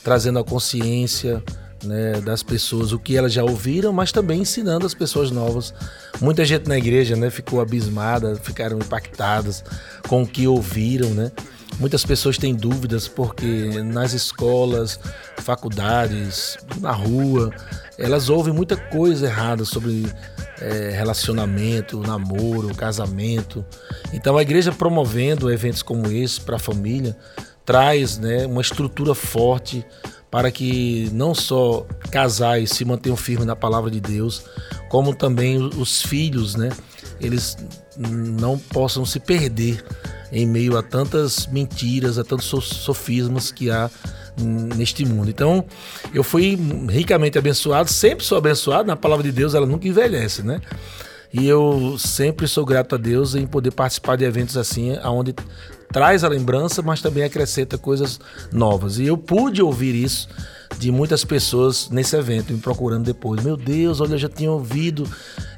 trazendo 0.03 0.37
a 0.37 0.43
consciência 0.43 1.43
né, 1.85 2.21
das 2.21 2.43
pessoas 2.43 2.91
o 2.91 2.99
que 2.99 3.15
elas 3.15 3.33
já 3.33 3.43
ouviram, 3.43 3.93
mas 3.93 4.11
também 4.11 4.41
ensinando 4.41 4.85
as 4.85 4.93
pessoas 4.93 5.31
novas. 5.31 5.73
Muita 6.19 6.43
gente 6.43 6.67
na 6.67 6.77
igreja 6.77 7.15
né, 7.15 7.29
ficou 7.29 7.61
abismada, 7.61 8.35
ficaram 8.35 8.77
impactadas 8.77 9.63
com 10.07 10.23
o 10.23 10.27
que 10.27 10.47
ouviram, 10.47 11.09
né? 11.09 11.31
Muitas 11.79 12.05
pessoas 12.05 12.37
têm 12.37 12.55
dúvidas 12.55 13.07
porque 13.07 13.83
nas 13.83 14.13
escolas, 14.13 14.97
faculdades, 15.37 16.57
na 16.79 16.91
rua, 16.91 17.53
elas 17.97 18.29
ouvem 18.29 18.53
muita 18.53 18.77
coisa 18.77 19.25
errada 19.25 19.65
sobre 19.65 20.05
é, 20.61 20.91
relacionamento, 20.95 21.99
namoro, 21.99 22.73
casamento. 22.73 23.65
Então 24.13 24.37
a 24.37 24.41
igreja 24.41 24.71
promovendo 24.71 25.51
eventos 25.51 25.83
como 25.83 26.07
esse 26.07 26.39
para 26.39 26.55
a 26.55 26.59
família 26.59 27.15
traz 27.65 28.17
né, 28.17 28.45
uma 28.45 28.61
estrutura 28.61 29.15
forte 29.15 29.85
para 30.29 30.51
que 30.51 31.09
não 31.13 31.33
só 31.33 31.85
casais 32.11 32.69
se 32.71 32.85
mantenham 32.85 33.15
firmes 33.15 33.45
na 33.45 33.55
palavra 33.55 33.89
de 33.89 33.99
Deus, 33.99 34.43
como 34.89 35.15
também 35.15 35.57
os 35.57 36.01
filhos, 36.01 36.55
né, 36.55 36.69
eles 37.19 37.57
não 37.97 38.57
possam 38.57 39.05
se 39.05 39.19
perder 39.19 39.83
em 40.31 40.45
meio 40.45 40.77
a 40.77 40.83
tantas 40.83 41.47
mentiras, 41.47 42.17
a 42.17 42.23
tantos 42.23 42.45
sofismas 42.45 43.51
que 43.51 43.69
há 43.69 43.89
neste 44.75 45.05
mundo. 45.05 45.29
Então, 45.29 45.65
eu 46.13 46.23
fui 46.23 46.57
ricamente 46.89 47.37
abençoado, 47.37 47.89
sempre 47.89 48.25
sou 48.25 48.37
abençoado, 48.37 48.87
na 48.87 48.95
palavra 48.95 49.23
de 49.23 49.31
Deus 49.31 49.53
ela 49.53 49.65
nunca 49.65 49.87
envelhece, 49.87 50.43
né? 50.43 50.59
E 51.37 51.49
eu 51.49 51.97
sempre 51.99 52.47
sou 52.47 52.65
grato 52.65 52.95
a 52.95 52.97
Deus 52.97 53.35
em 53.35 53.45
poder 53.45 53.71
participar 53.71 54.15
de 54.15 54.23
eventos 54.23 54.55
assim, 54.55 54.97
onde 55.03 55.35
traz 55.91 56.23
a 56.23 56.29
lembrança, 56.29 56.81
mas 56.81 57.01
também 57.01 57.25
acrescenta 57.25 57.77
coisas 57.77 58.21
novas. 58.53 58.99
E 58.99 59.07
eu 59.07 59.17
pude 59.17 59.61
ouvir 59.61 59.93
isso 59.95 60.29
de 60.79 60.93
muitas 60.93 61.25
pessoas 61.25 61.89
nesse 61.89 62.15
evento, 62.15 62.53
me 62.53 62.59
procurando 62.59 63.03
depois. 63.03 63.43
Meu 63.43 63.57
Deus, 63.57 63.99
olha, 63.99 64.13
eu 64.13 64.17
já 64.17 64.29
tinha 64.29 64.49
ouvido 64.49 65.05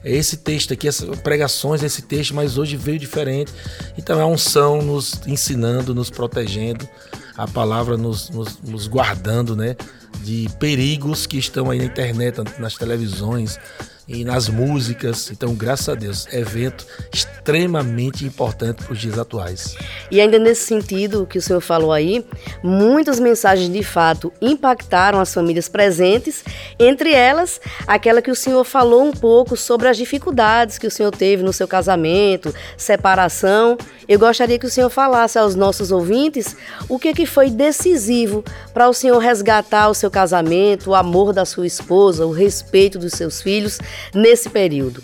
esse 0.03 0.37
texto 0.37 0.73
aqui, 0.73 0.87
pregações 1.23 1.81
desse 1.81 2.01
texto, 2.01 2.33
mas 2.33 2.57
hoje 2.57 2.75
veio 2.75 2.97
diferente. 2.97 3.53
Então 3.95 4.19
é 4.19 4.23
a 4.23 4.27
unção 4.27 4.81
nos 4.81 5.21
ensinando, 5.27 5.93
nos 5.93 6.09
protegendo, 6.09 6.89
a 7.37 7.47
palavra 7.47 7.95
nos, 7.95 8.31
nos, 8.31 8.59
nos 8.63 8.87
guardando, 8.87 9.55
né? 9.55 9.75
De 10.23 10.49
perigos 10.59 11.27
que 11.27 11.37
estão 11.37 11.69
aí 11.69 11.77
na 11.77 11.85
internet, 11.85 12.37
nas 12.57 12.73
televisões, 12.73 13.59
e 14.07 14.23
nas 14.23 14.47
músicas. 14.47 15.29
Então, 15.31 15.53
graças 15.53 15.89
a 15.89 15.95
Deus, 15.95 16.27
evento 16.31 16.85
extremamente 17.13 18.25
importante 18.25 18.83
para 18.83 18.93
os 18.93 18.99
dias 18.99 19.17
atuais. 19.17 19.75
E 20.09 20.21
ainda 20.21 20.39
nesse 20.39 20.65
sentido 20.65 21.25
que 21.25 21.37
o 21.37 21.41
senhor 21.41 21.61
falou 21.61 21.91
aí, 21.91 22.25
muitas 22.63 23.19
mensagens 23.19 23.69
de 23.69 23.83
fato 23.83 24.31
impactaram 24.41 25.19
as 25.19 25.33
famílias 25.33 25.67
presentes, 25.67 26.43
entre 26.79 27.11
elas 27.11 27.59
aquela 27.85 28.21
que 28.21 28.31
o 28.31 28.35
senhor 28.35 28.63
falou 28.63 29.03
um 29.03 29.11
pouco 29.11 29.57
sobre 29.57 29.87
as 29.87 29.97
dificuldades 29.97 30.77
que 30.77 30.87
o 30.87 30.91
senhor 30.91 31.11
teve 31.11 31.43
no 31.43 31.51
seu 31.51 31.67
casamento, 31.67 32.53
separação. 32.77 33.77
Eu 34.07 34.19
gostaria 34.19 34.57
que 34.57 34.65
o 34.65 34.69
senhor 34.69 34.89
falasse 34.89 35.37
aos 35.37 35.55
nossos 35.55 35.91
ouvintes 35.91 36.55
o 36.87 36.97
que, 36.97 37.13
que 37.13 37.25
foi 37.25 37.49
decisivo 37.49 38.43
para 38.73 38.87
o 38.87 38.93
senhor 38.93 39.17
resgatar 39.17 39.89
o 39.89 39.93
seu 39.93 40.09
casamento, 40.09 40.91
o 40.91 40.95
amor 40.95 41.33
da 41.33 41.43
sua 41.43 41.67
esposa, 41.67 42.25
o 42.25 42.31
respeito 42.31 42.97
dos 42.97 43.13
seus 43.13 43.41
filhos 43.41 43.79
nesse 44.13 44.49
período? 44.49 45.03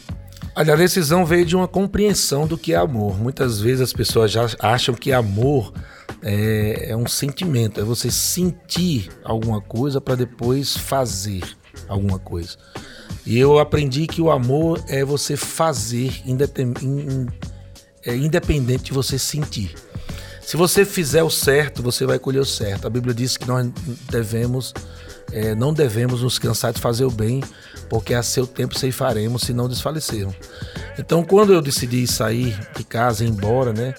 Olha, 0.55 0.73
a 0.73 0.77
decisão 0.77 1.25
veio 1.25 1.45
de 1.45 1.55
uma 1.55 1.67
compreensão 1.67 2.45
do 2.45 2.57
que 2.57 2.73
é 2.73 2.75
amor. 2.75 3.17
Muitas 3.17 3.59
vezes 3.59 3.81
as 3.81 3.93
pessoas 3.93 4.31
já 4.31 4.47
acham 4.59 4.93
que 4.93 5.11
amor 5.11 5.73
é, 6.21 6.91
é 6.91 6.95
um 6.95 7.07
sentimento, 7.07 7.81
é 7.81 7.83
você 7.83 8.11
sentir 8.11 9.09
alguma 9.23 9.59
coisa 9.59 9.99
para 9.99 10.15
depois 10.15 10.77
fazer 10.77 11.43
alguma 11.87 12.19
coisa. 12.19 12.57
E 13.25 13.37
eu 13.37 13.57
aprendi 13.57 14.05
que 14.05 14.21
o 14.21 14.29
amor 14.29 14.83
é 14.87 15.03
você 15.03 15.35
fazer 15.35 16.13
é 18.05 18.15
independente 18.15 18.83
de 18.83 18.93
você 18.93 19.17
sentir. 19.17 19.73
Se 20.41 20.57
você 20.57 20.83
fizer 20.83 21.23
o 21.23 21.29
certo, 21.29 21.81
você 21.81 22.05
vai 22.05 22.19
colher 22.19 22.41
o 22.41 22.45
certo. 22.45 22.85
A 22.85 22.89
Bíblia 22.89 23.13
diz 23.13 23.37
que 23.37 23.47
nós 23.47 23.65
devemos, 24.11 24.73
é, 25.33 25.55
não 25.55 25.73
devemos 25.73 26.21
nos 26.21 26.37
cansar 26.37 26.71
de 26.71 26.79
fazer 26.79 27.05
o 27.05 27.11
bem, 27.11 27.43
porque 27.89 28.13
a 28.13 28.21
seu 28.21 28.45
tempo 28.45 28.77
ceifaremos 28.77 29.41
se 29.41 29.53
não 29.53 29.67
desfalecermos. 29.67 30.35
Então, 30.97 31.23
quando 31.23 31.53
eu 31.53 31.61
decidi 31.61 32.05
sair 32.05 32.57
de 32.75 32.83
casa 32.83 33.23
e 33.23 33.27
ir 33.27 33.31
embora, 33.31 33.73
né? 33.73 33.95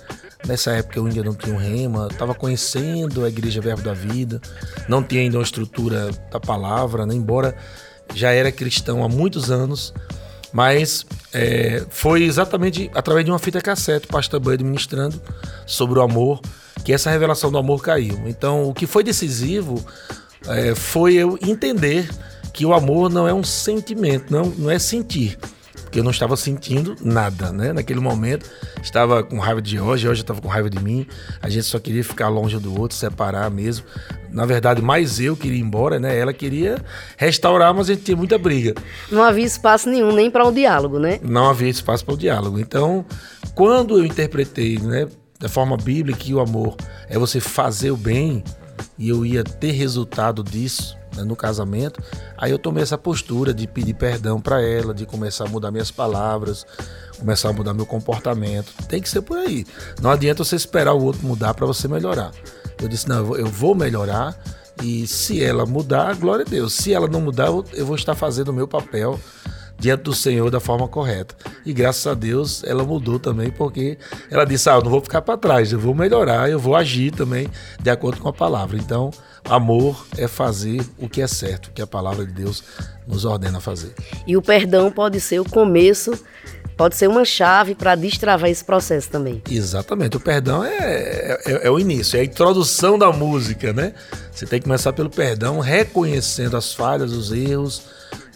Nessa 0.47 0.73
época 0.73 0.99
eu 0.99 1.07
ainda 1.07 1.23
não 1.25 1.35
tinha 1.35 1.55
um 1.55 1.59
rema, 1.59 2.09
estava 2.11 2.35
conhecendo 2.35 3.25
a 3.25 3.29
Igreja 3.29 3.61
Verbo 3.63 3.83
da 3.83 3.95
Vida, 3.95 4.41
não 4.89 5.03
tinha 5.03 5.23
ainda 5.23 5.39
uma 5.39 5.43
estrutura 5.43 6.11
da 6.31 6.39
palavra, 6.39 7.07
né? 7.07 7.15
embora 7.15 7.57
já 8.15 8.31
era 8.31 8.53
cristão 8.53 9.03
há 9.03 9.09
muitos 9.09 9.51
anos, 9.51 9.95
mas 10.53 11.07
é, 11.33 11.83
foi 11.89 12.25
exatamente 12.25 12.91
através 12.95 13.25
de 13.25 13.31
uma 13.31 13.39
fita 13.39 13.61
cassete, 13.61 14.05
o 14.07 14.09
pastor 14.09 14.39
Bud 14.39 14.63
ministrando 14.63 15.21
sobre 15.67 15.99
o 15.99 16.03
amor, 16.03 16.43
que 16.85 16.93
essa 16.93 17.11
revelação 17.11 17.51
do 17.51 17.57
amor 17.57 17.83
caiu. 17.83 18.21
Então, 18.27 18.69
o 18.69 18.75
que 18.75 18.87
foi 18.87 19.03
decisivo 19.03 19.83
é, 20.49 20.75
foi 20.75 21.15
eu 21.15 21.39
entender 21.43 22.09
que 22.53 22.65
o 22.65 22.73
amor 22.73 23.11
não 23.11 23.27
é 23.27 23.35
um 23.35 23.43
sentimento, 23.43 24.33
não, 24.33 24.47
não 24.47 24.71
é 24.71 24.79
sentir. 24.79 25.39
Porque 25.83 26.01
eu 26.01 26.05
não 26.05 26.11
estava 26.11 26.37
sentindo 26.37 26.97
nada, 27.01 27.53
né? 27.53 27.73
Naquele 27.73 28.01
momento, 28.01 28.51
estava 28.83 29.23
com 29.23 29.39
raiva 29.39 29.63
de 29.63 29.79
hoje, 29.79 30.09
hoje 30.09 30.23
estava 30.23 30.41
com 30.41 30.49
raiva 30.49 30.69
de 30.69 30.83
mim. 30.83 31.07
A 31.41 31.49
gente 31.49 31.67
só 31.67 31.79
queria 31.79 32.03
ficar 32.03 32.29
longe 32.29 32.59
do 32.59 32.81
outro, 32.81 32.97
separar 32.97 33.49
mesmo. 33.49 33.87
Na 34.31 34.45
verdade, 34.45 34.83
mais 34.83 35.21
eu 35.21 35.37
queria 35.37 35.59
ir 35.59 35.63
embora, 35.63 36.01
né? 36.01 36.19
Ela 36.19 36.33
queria 36.33 36.85
restaurar, 37.17 37.73
mas 37.73 37.89
a 37.89 37.95
gente 37.95 38.05
tinha 38.05 38.17
muita 38.17 38.37
briga. 38.37 38.75
Não 39.11 39.23
havia 39.23 39.45
espaço 39.45 39.89
nenhum 39.89 40.13
nem 40.13 40.29
para 40.31 40.45
o 40.45 40.49
um 40.49 40.53
diálogo, 40.53 40.99
né? 40.99 41.21
Não 41.23 41.49
havia 41.49 41.69
espaço 41.69 42.05
para 42.05 42.15
o 42.15 42.19
diálogo. 42.19 42.59
Então, 42.59 43.05
quando 43.55 43.99
eu 43.99 44.05
interpretei, 44.05 44.79
né, 44.81 45.07
da 45.39 45.49
forma 45.49 45.77
bíblica, 45.77 46.19
que 46.19 46.35
o 46.35 46.41
amor 46.41 46.77
é 47.09 47.17
você 47.19 47.39
fazer 47.39 47.93
o 47.93 47.97
bem 47.97 48.43
e 48.99 49.09
eu 49.09 49.25
ia 49.25 49.43
ter 49.45 49.73
resultado 49.73 50.43
disso, 50.43 50.97
né, 51.17 51.23
no 51.25 51.37
casamento, 51.37 52.03
aí 52.37 52.51
eu 52.51 52.59
tomei 52.59 52.83
essa 52.83 52.99
postura 52.99 53.55
de 53.55 53.67
pedir 53.67 53.95
perdão 53.95 54.41
para 54.41 54.63
ela, 54.63 54.95
de 54.95 55.07
começar 55.07 55.45
a 55.45 55.49
mudar 55.49 55.71
minhas 55.71 55.91
palavras, 55.91 56.67
começar 57.19 57.51
a 57.51 57.53
mudar 57.53 57.75
meu 57.75 57.87
comportamento. 57.87 58.73
Tem 58.89 59.01
que 59.01 59.09
ser 59.09 59.23
por 59.23 59.39
aí. 59.39 59.65
Não 60.01 60.11
adianta 60.11 60.45
você 60.45 60.57
esperar 60.57 60.95
o 60.95 61.03
outro 61.03 61.27
mudar 61.27 61.55
para 61.55 61.67
você 61.67 61.89
melhorar. 61.89 62.33
Eu 62.81 62.89
disse: 62.89 63.09
não, 63.09 63.37
eu 63.37 63.47
vou 63.47 63.75
melhorar. 63.75 64.37
E 64.83 65.07
se 65.07 65.43
ela 65.43 65.65
mudar, 65.65 66.17
glória 66.17 66.45
a 66.45 66.49
Deus. 66.49 66.75
Se 66.75 66.93
ela 66.93 67.07
não 67.07 67.21
mudar, 67.21 67.47
eu 67.73 67.87
vou 67.87 67.95
estar 67.95 68.15
fazendo 68.17 68.49
o 68.49 68.53
meu 68.53 68.67
papel 68.67 69.21
diante 69.79 70.03
do 70.03 70.15
Senhor 70.15 70.51
da 70.51 70.61
forma 70.61 70.89
correta. 70.89 71.35
E 71.65 71.73
graças 71.73 72.07
a 72.07 72.15
Deus 72.15 72.63
ela 72.65 72.85
mudou 72.85 73.19
também, 73.19 73.51
porque 73.51 73.99
ela 74.31 74.45
disse: 74.45 74.69
Ah, 74.69 74.75
eu 74.75 74.83
não 74.83 74.91
vou 74.91 75.01
ficar 75.01 75.23
para 75.23 75.37
trás, 75.37 75.73
eu 75.73 75.79
vou 75.79 75.95
melhorar, 75.95 76.51
eu 76.51 76.59
vou 76.59 76.77
agir 76.77 77.11
também 77.11 77.49
de 77.81 77.91
acordo 77.91 78.21
com 78.21 78.29
a 78.29 78.33
palavra. 78.33 78.77
Então, 78.77 79.11
amor 79.45 80.07
é 80.17 80.27
fazer 80.27 80.85
o 80.99 81.09
que 81.09 81.21
é 81.21 81.27
certo, 81.27 81.67
o 81.67 81.73
que 81.73 81.83
a 81.83 81.87
palavra 81.87 82.25
de 82.25 82.33
Deus 82.33 82.63
nos 83.07 83.25
ordena 83.25 83.61
fazer. 83.61 83.95
E 84.27 84.37
o 84.37 84.43
perdão 84.43 84.91
pode 84.91 85.21
ser 85.21 85.41
o 85.41 85.45
começo 85.45 86.13
pode 86.77 86.97
ser 86.97 87.09
uma 87.09 87.25
chave 87.25 87.75
para 87.75 87.95
destravar 87.95 88.51
esse 88.51 88.65
processo 88.65 89.09
também. 89.09 89.43
Exatamente. 89.51 90.17
O 90.17 90.21
perdão 90.21 90.65
é, 90.65 91.39
é, 91.47 91.67
é, 91.67 91.71
o 91.71 91.79
início, 91.79 92.17
é 92.17 92.21
a 92.21 92.25
introdução 92.25 92.99
da 92.99 93.13
música, 93.13 93.73
né? 93.73 93.95
Você 94.33 94.47
tem 94.47 94.59
que 94.59 94.65
começar 94.65 94.93
pelo 94.93 95.11
perdão, 95.11 95.61
reconhecendo 95.61 96.57
as 96.57 96.73
falhas, 96.73 97.13
os 97.13 97.33
erros. 97.33 97.83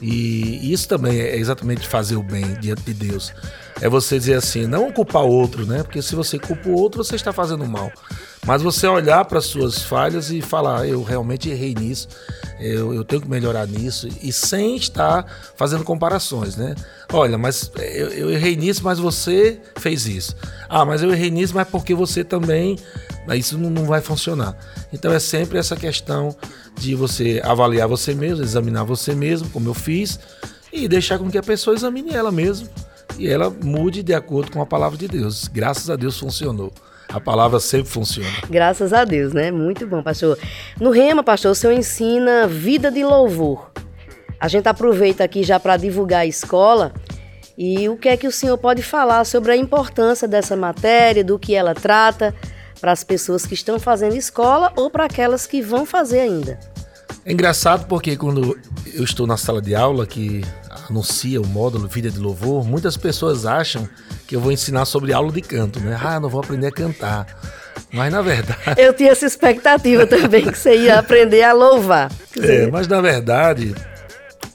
E 0.01 0.73
isso 0.73 0.87
também 0.87 1.19
é 1.19 1.37
exatamente 1.37 1.87
fazer 1.87 2.17
o 2.17 2.23
bem 2.23 2.55
diante 2.61 2.83
de 2.83 2.95
Deus. 2.95 3.33
É 3.81 3.89
você 3.89 4.19
dizer 4.19 4.35
assim, 4.35 4.67
não 4.67 4.93
culpar 4.93 5.23
outro, 5.23 5.67
né? 5.67 5.83
Porque 5.83 6.03
se 6.03 6.15
você 6.15 6.39
culpa 6.39 6.69
o 6.69 6.73
outro, 6.73 7.03
você 7.03 7.17
está 7.17 7.33
fazendo 7.33 7.67
mal. 7.67 7.91
Mas 8.47 8.63
você 8.63 8.87
olhar 8.87 9.25
para 9.25 9.39
as 9.39 9.47
suas 9.47 9.83
falhas 9.83 10.31
e 10.31 10.41
falar, 10.41 10.89
eu 10.89 11.03
realmente 11.03 11.51
errei 11.51 11.75
nisso, 11.75 12.09
eu, 12.59 12.95
eu, 12.95 13.05
tenho 13.05 13.23
que 13.23 13.29
melhorar 13.29 13.67
nisso, 13.67 14.09
e 14.23 14.33
sem 14.33 14.77
estar 14.77 15.53
fazendo 15.57 15.85
comparações, 15.85 16.57
né? 16.57 16.75
Olha, 17.13 17.37
mas 17.37 17.71
eu, 17.77 18.09
eu, 18.09 18.31
errei 18.31 18.57
nisso, 18.57 18.83
mas 18.83 18.99
você 18.99 19.61
fez 19.77 20.07
isso. 20.07 20.35
Ah, 20.69 20.85
mas 20.85 21.03
eu 21.03 21.13
errei 21.13 21.31
nisso, 21.31 21.55
mas 21.55 21.69
porque 21.69 21.95
você 21.95 22.25
também. 22.25 22.79
Isso 23.37 23.59
não, 23.59 23.69
não 23.69 23.85
vai 23.85 24.01
funcionar. 24.01 24.57
Então 24.91 25.13
é 25.13 25.19
sempre 25.19 25.59
essa 25.59 25.77
questão 25.77 26.35
de 26.79 26.95
você 26.95 27.41
avaliar 27.45 27.89
você 27.89 28.15
mesmo, 28.15 28.45
examinar 28.45 28.85
você 28.85 29.15
mesmo, 29.15 29.49
como 29.51 29.69
eu 29.69 29.75
fiz, 29.75 30.19
e 30.73 30.87
deixar 30.87 31.19
com 31.19 31.31
que 31.31 31.39
a 31.39 31.43
pessoa 31.43 31.75
examine 31.75 32.15
ela 32.15 32.31
mesma 32.31 32.69
e 33.19 33.29
ela 33.29 33.51
mude 33.51 34.03
de 34.03 34.15
acordo 34.15 34.53
com 34.53 34.63
a 34.63 34.67
palavra 34.67 34.97
de 34.97 35.09
Deus. 35.09 35.49
Graças 35.49 35.91
a 35.91 35.97
Deus 35.97 36.19
funcionou. 36.19 36.73
A 37.09 37.19
palavra 37.19 37.59
sempre 37.59 37.91
funciona. 37.91 38.29
Graças 38.51 38.93
a 38.93 39.05
Deus, 39.05 39.33
né? 39.33 39.51
Muito 39.51 39.87
bom, 39.87 40.03
pastor. 40.03 40.39
No 40.79 40.91
Rema, 40.91 41.23
pastor, 41.23 41.53
o 41.53 41.55
senhor 41.55 41.73
ensina 41.73 42.47
vida 42.47 42.91
de 42.91 43.03
louvor. 43.03 43.71
A 44.39 44.47
gente 44.47 44.69
aproveita 44.69 45.25
aqui 45.25 45.43
já 45.43 45.59
para 45.59 45.77
divulgar 45.77 46.21
a 46.21 46.27
escola. 46.27 46.93
E 47.57 47.89
o 47.89 47.97
que 47.97 48.09
é 48.09 48.17
que 48.17 48.27
o 48.27 48.31
senhor 48.31 48.57
pode 48.59 48.83
falar 48.83 49.25
sobre 49.25 49.53
a 49.53 49.57
importância 49.57 50.29
dessa 50.29 50.55
matéria, 50.55 51.25
do 51.25 51.39
que 51.39 51.55
ela 51.55 51.75
trata, 51.75 52.35
para 52.81 52.93
as 52.93 53.05
pessoas 53.05 53.45
que 53.45 53.55
estão 53.55 53.79
fazendo 53.79 54.17
escola 54.17 54.73
ou 54.77 54.91
para 54.91 55.05
aquelas 55.05 55.47
que 55.47 55.61
vão 55.61 55.85
fazer 55.85 56.21
ainda? 56.21 56.59
É 57.25 57.33
engraçado 57.33 57.87
porque 57.87 58.17
quando 58.17 58.59
eu 58.95 59.05
estou 59.05 59.27
na 59.27 59.37
sala 59.37 59.61
de 59.61 59.75
aula 59.75 60.07
que 60.07 60.43
anuncia 60.89 61.41
o 61.41 61.47
módulo 61.47 61.87
Vida 61.87 62.11
de 62.11 62.19
Louvor, 62.19 62.65
muitas 62.65 62.97
pessoas 62.97 63.45
acham 63.45 63.89
que 64.27 64.35
eu 64.35 64.41
vou 64.41 64.53
ensinar 64.53 64.85
sobre 64.85 65.13
aula 65.13 65.31
de 65.31 65.43
canto, 65.43 65.81
né? 65.81 65.99
Ah, 66.03 66.19
não 66.19 66.29
vou 66.29 66.41
aprender 66.41 66.69
a 66.69 66.73
cantar. 66.73 67.27
Mas 67.93 68.13
na 68.13 68.23
verdade. 68.23 68.81
Eu 68.81 68.93
tinha 68.93 69.11
essa 69.11 69.27
expectativa 69.27 70.07
também, 70.07 70.45
que 70.45 70.59
você 70.59 70.77
ia 70.77 70.99
aprender 70.99 71.43
a 71.43 71.53
louvar. 71.53 72.11
É, 72.39 72.67
mas 72.71 72.87
na 72.87 73.01
verdade, 73.01 73.75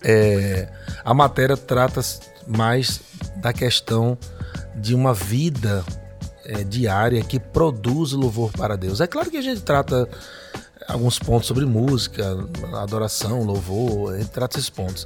é, 0.04 0.68
a 1.04 1.14
matéria 1.14 1.58
trata 1.58 2.02
mais 2.48 3.02
da 3.38 3.54
questão 3.54 4.18
de 4.76 4.94
uma 4.94 5.14
vida 5.14 5.84
é, 6.46 6.64
diária 6.64 7.24
que 7.24 7.40
produz 7.40 8.12
louvor 8.12 8.52
para 8.52 8.76
Deus. 8.76 9.02
É 9.02 9.08
claro 9.08 9.30
que 9.30 9.38
a 9.38 9.42
gente 9.42 9.62
trata 9.62 10.08
alguns 10.88 11.18
pontos 11.20 11.48
sobre 11.48 11.66
música, 11.66 12.38
adoração, 12.74 13.44
louvor, 13.44 14.14
a 14.14 14.20
gente 14.20 14.32
trata 14.32 14.58
esses 14.58 14.70
pontos. 14.70 15.06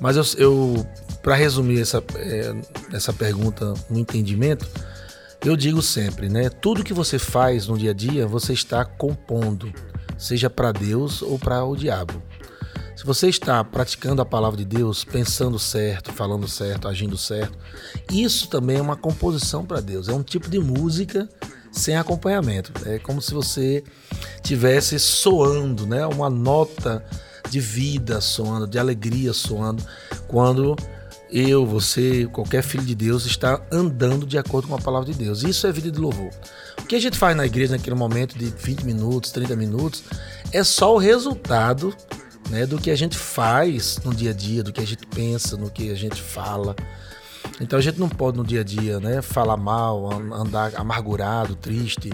Mas 0.00 0.16
eu, 0.16 0.24
eu 0.38 0.86
para 1.22 1.34
resumir 1.34 1.80
essa, 1.80 2.02
é, 2.16 2.54
essa 2.92 3.12
pergunta 3.12 3.74
no 3.88 3.98
entendimento, 3.98 4.66
eu 5.44 5.56
digo 5.56 5.82
sempre, 5.82 6.28
né? 6.28 6.48
Tudo 6.48 6.84
que 6.84 6.94
você 6.94 7.18
faz 7.18 7.66
no 7.66 7.78
dia 7.78 7.90
a 7.90 7.94
dia, 7.94 8.26
você 8.26 8.52
está 8.52 8.84
compondo, 8.84 9.72
seja 10.18 10.48
para 10.48 10.72
Deus 10.72 11.22
ou 11.22 11.38
para 11.38 11.64
o 11.64 11.76
diabo. 11.76 12.22
Se 12.96 13.04
você 13.04 13.28
está 13.28 13.62
praticando 13.64 14.22
a 14.22 14.24
palavra 14.24 14.56
de 14.56 14.64
Deus, 14.64 15.04
pensando 15.04 15.58
certo, 15.58 16.12
falando 16.12 16.46
certo, 16.46 16.86
agindo 16.86 17.16
certo, 17.16 17.58
isso 18.10 18.48
também 18.48 18.78
é 18.78 18.82
uma 18.82 18.96
composição 18.96 19.64
para 19.66 19.80
Deus. 19.80 20.08
É 20.08 20.12
um 20.12 20.22
tipo 20.22 20.48
de 20.48 20.60
música 20.60 21.28
sem 21.72 21.96
acompanhamento. 21.96 22.72
É 22.86 22.98
como 23.00 23.20
se 23.20 23.34
você 23.34 23.82
tivesse 24.42 24.98
soando, 24.98 25.86
né? 25.86 26.06
Uma 26.06 26.30
nota 26.30 27.04
de 27.50 27.58
vida 27.60 28.20
soando, 28.20 28.66
de 28.66 28.78
alegria 28.78 29.32
soando, 29.32 29.84
quando 30.28 30.76
eu, 31.30 31.66
você, 31.66 32.28
qualquer 32.32 32.62
filho 32.62 32.84
de 32.84 32.94
Deus 32.94 33.26
está 33.26 33.60
andando 33.72 34.24
de 34.24 34.38
acordo 34.38 34.68
com 34.68 34.74
a 34.76 34.80
palavra 34.80 35.12
de 35.12 35.18
Deus. 35.18 35.42
Isso 35.42 35.66
é 35.66 35.72
vida 35.72 35.90
de 35.90 35.98
louvor. 35.98 36.30
O 36.78 36.86
que 36.86 36.94
a 36.94 37.00
gente 37.00 37.18
faz 37.18 37.36
na 37.36 37.44
igreja 37.44 37.72
naquele 37.72 37.96
momento 37.96 38.38
de 38.38 38.46
20 38.46 38.84
minutos, 38.84 39.32
30 39.32 39.56
minutos, 39.56 40.04
é 40.52 40.62
só 40.62 40.94
o 40.94 40.98
resultado 40.98 41.94
né, 42.50 42.66
do 42.66 42.78
que 42.78 42.90
a 42.90 42.96
gente 42.96 43.16
faz 43.16 43.98
no 44.04 44.14
dia 44.14 44.30
a 44.30 44.34
dia, 44.34 44.62
do 44.62 44.72
que 44.72 44.80
a 44.80 44.86
gente 44.86 45.06
pensa, 45.06 45.56
no 45.56 45.70
que 45.70 45.90
a 45.90 45.94
gente 45.94 46.20
fala. 46.20 46.74
Então 47.60 47.78
a 47.78 47.82
gente 47.82 47.98
não 47.98 48.08
pode 48.08 48.36
no 48.36 48.44
dia 48.44 48.60
a 48.60 48.64
dia 48.64 49.00
né, 49.00 49.22
falar 49.22 49.56
mal, 49.56 50.10
andar 50.32 50.72
amargurado, 50.76 51.54
triste, 51.54 52.10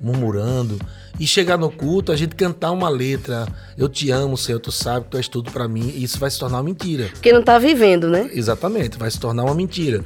murmurando 0.00 0.78
e 1.18 1.26
chegar 1.26 1.58
no 1.58 1.70
culto, 1.70 2.10
a 2.10 2.16
gente 2.16 2.34
cantar 2.34 2.70
uma 2.70 2.88
letra, 2.88 3.46
eu 3.76 3.90
te 3.90 4.10
amo, 4.10 4.38
Senhor, 4.38 4.58
tu 4.58 4.72
sabe 4.72 5.04
que 5.04 5.10
tu 5.10 5.16
és 5.18 5.28
tudo 5.28 5.50
para 5.50 5.68
mim, 5.68 5.92
e 5.94 6.02
isso 6.02 6.18
vai 6.18 6.30
se 6.30 6.38
tornar 6.38 6.56
uma 6.56 6.62
mentira. 6.62 7.10
Porque 7.12 7.30
não 7.30 7.42
tá 7.42 7.58
vivendo, 7.58 8.08
né? 8.08 8.30
Exatamente, 8.32 8.98
vai 8.98 9.10
se 9.10 9.20
tornar 9.20 9.44
uma 9.44 9.54
mentira. 9.54 10.02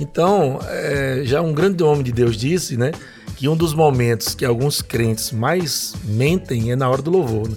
Então, 0.00 0.58
é, 0.64 1.22
já 1.24 1.40
um 1.40 1.54
grande 1.54 1.84
homem 1.84 2.02
de 2.02 2.10
Deus 2.10 2.36
disse, 2.36 2.76
né, 2.76 2.90
que 3.36 3.48
um 3.48 3.56
dos 3.56 3.74
momentos 3.74 4.34
que 4.34 4.44
alguns 4.44 4.80
crentes 4.80 5.30
mais 5.30 5.94
mentem 6.04 6.72
é 6.72 6.76
na 6.76 6.88
hora 6.88 7.02
do 7.02 7.10
louvor. 7.10 7.48
Né? 7.48 7.56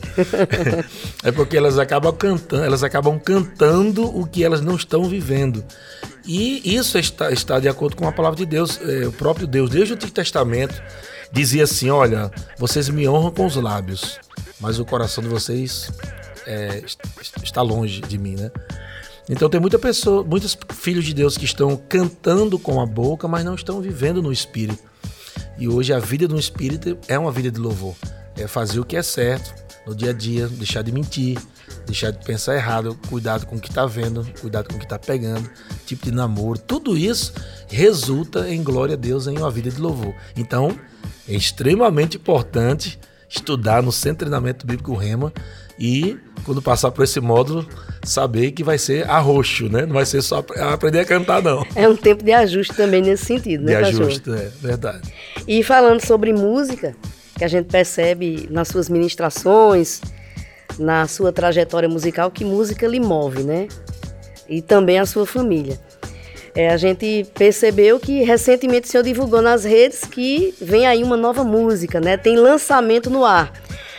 é 1.24 1.32
porque 1.32 1.56
elas 1.56 1.80
acabam 1.80 2.14
cantando, 2.14 2.64
elas 2.64 2.84
acabam 2.84 3.18
cantando 3.18 4.06
o 4.06 4.28
que 4.28 4.44
elas 4.44 4.60
não 4.62 4.76
estão 4.76 5.06
vivendo. 5.06 5.64
E 6.26 6.76
isso 6.76 7.00
está, 7.00 7.32
está 7.32 7.60
de 7.60 7.70
acordo 7.70 7.96
com 7.96 8.08
a 8.08 8.12
palavra 8.12 8.38
de 8.38 8.46
Deus, 8.46 8.80
é, 8.82 9.08
o 9.08 9.12
próprio 9.12 9.48
Deus, 9.48 9.70
desde 9.70 9.94
o 9.94 9.96
Antigo 9.96 10.12
Testamento, 10.12 10.82
dizia 11.32 11.64
assim: 11.64 11.90
Olha, 11.90 12.30
vocês 12.58 12.90
me 12.90 13.08
honram 13.08 13.32
com 13.32 13.46
os 13.46 13.56
lábios, 13.56 14.20
mas 14.60 14.80
o 14.80 14.86
coração 14.86 15.24
de 15.24 15.30
vocês 15.30 15.90
é, 16.46 16.84
está 17.42 17.62
longe 17.62 18.02
de 18.02 18.18
mim, 18.18 18.36
né? 18.36 18.52
Então 19.30 19.50
tem 19.50 19.62
muita 19.62 19.80
pessoa, 19.80 20.24
muitos 20.24 20.58
filhos 20.74 21.06
de 21.06 21.14
Deus 21.14 21.38
que 21.38 21.46
estão 21.46 21.78
cantando 21.78 22.60
com 22.60 22.82
a 22.82 22.86
boca, 22.86 23.28
mas 23.28 23.46
não 23.46 23.56
estão 23.56 23.80
vivendo 23.80 24.22
no 24.22 24.32
espírito. 24.32 24.89
E 25.60 25.68
hoje 25.68 25.94
a 25.94 26.00
vida 26.00 26.28
no 26.28 26.40
espírito 26.40 26.98
é 27.08 27.20
uma 27.20 27.32
vida 27.32 27.52
de 27.52 27.60
louvor. 27.60 27.94
É 28.38 28.48
fazer 28.48 28.80
o 28.80 28.86
que 28.86 28.96
é 28.96 29.04
certo 29.04 29.54
no 29.86 29.94
dia 29.94 30.12
a 30.12 30.14
dia, 30.14 30.48
deixar 30.48 30.82
de 30.82 30.92
mentir, 30.92 31.38
deixar 31.86 32.12
de 32.12 32.24
pensar 32.24 32.56
errado, 32.56 32.98
cuidado 33.10 33.46
com 33.46 33.56
o 33.56 33.60
que 33.60 33.68
está 33.68 33.86
vendo, 33.86 34.26
cuidado 34.40 34.70
com 34.70 34.76
o 34.76 34.80
que 34.80 34.86
está 34.86 34.98
pegando, 34.98 35.50
tipo 35.86 36.06
de 36.06 36.12
namoro, 36.12 36.60
tudo 36.60 36.96
isso 36.96 37.34
resulta 37.68 38.50
em 38.50 38.64
glória 38.64 38.94
a 38.94 38.98
Deus 38.98 39.28
em 39.28 39.38
uma 39.38 39.52
vida 39.52 39.70
de 39.70 39.82
louvor. 39.82 40.14
Então, 40.38 40.78
é 41.28 41.34
extremamente 41.34 42.18
importante 42.18 43.00
estudar 43.28 43.84
no 43.84 43.92
Centro 43.92 44.26
de 44.26 44.30
Treinamento 44.30 44.66
Bíblico 44.66 44.94
Rema 44.96 45.34
e, 45.80 46.18
quando 46.44 46.62
passar 46.62 46.92
por 46.92 47.04
esse 47.04 47.20
módulo, 47.20 47.68
saber 48.04 48.52
que 48.52 48.64
vai 48.64 48.78
ser 48.78 49.10
arroxo, 49.10 49.70
né? 49.70 49.86
Não 49.86 49.94
vai 49.94 50.06
ser 50.06 50.22
só 50.22 50.44
aprender 50.74 51.00
a 51.00 51.06
cantar, 51.06 51.42
não. 51.42 51.66
É 51.76 51.88
um 51.88 51.96
tempo 51.96 52.24
de 52.24 52.34
ajuste 52.34 52.76
também 52.76 53.02
nesse 53.02 53.26
sentido, 53.26 53.64
né, 53.64 53.80
De 53.80 53.86
ajuste, 53.86 54.30
é 54.30 54.52
verdade. 54.62 55.14
E 55.50 55.64
falando 55.64 56.06
sobre 56.06 56.32
música, 56.32 56.96
que 57.36 57.44
a 57.44 57.48
gente 57.48 57.66
percebe 57.66 58.48
nas 58.52 58.68
suas 58.68 58.88
ministrações, 58.88 60.00
na 60.78 61.08
sua 61.08 61.32
trajetória 61.32 61.90
musical, 61.90 62.30
que 62.30 62.46
música 62.46 62.86
lhe 62.86 63.00
move, 63.00 63.42
né? 63.42 63.68
E 64.48 64.62
também 64.62 65.00
a 65.00 65.08
sua 65.08 65.26
família. 65.26 65.80
É, 66.54 66.70
a 66.70 66.78
gente 66.78 67.26
percebeu 67.34 68.00
que 68.00 68.22
recentemente 68.22 68.88
o 68.88 68.92
senhor 68.92 69.02
divulgou 69.02 69.42
nas 69.42 69.64
redes 69.64 70.02
que 70.02 70.54
vem 70.62 70.86
aí 70.86 71.02
uma 71.02 71.18
nova 71.18 71.44
música, 71.44 72.00
né? 72.00 72.16
Tem 72.16 72.36
lançamento 72.36 73.10
no 73.10 73.26
ar. 73.26 73.52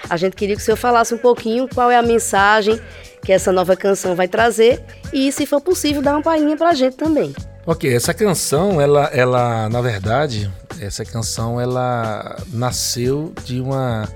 A 0.09 0.17
gente 0.17 0.37
queria 0.37 0.55
que 0.55 0.63
o 0.63 0.65
senhor 0.65 0.77
falasse 0.77 1.13
um 1.13 1.19
pouquinho 1.19 1.67
qual 1.67 1.91
é 1.91 1.97
a 1.97 2.03
mensagem 2.03 2.81
que 3.25 3.33
essa 3.33 3.51
nova 3.51 3.75
canção 3.75 4.15
vai 4.15 4.29
trazer 4.29 4.81
e, 5.13 5.33
se 5.33 5.45
for 5.47 5.61
possível, 5.61 6.01
dar 6.01 6.13
uma 6.13 6.23
palhinha 6.23 6.57
pra 6.57 6.75
gente 6.75 6.95
também. 6.95 7.35
Ok, 7.67 7.93
essa 7.93 8.15
canção, 8.15 8.81
ela, 8.81 9.07
ela, 9.13 9.69
na 9.69 9.81
verdade, 9.81 10.49
essa 10.81 11.05
canção, 11.05 11.61
ela 11.61 12.43
nasceu 12.49 13.33
de 13.45 13.61
uma 13.61 14.09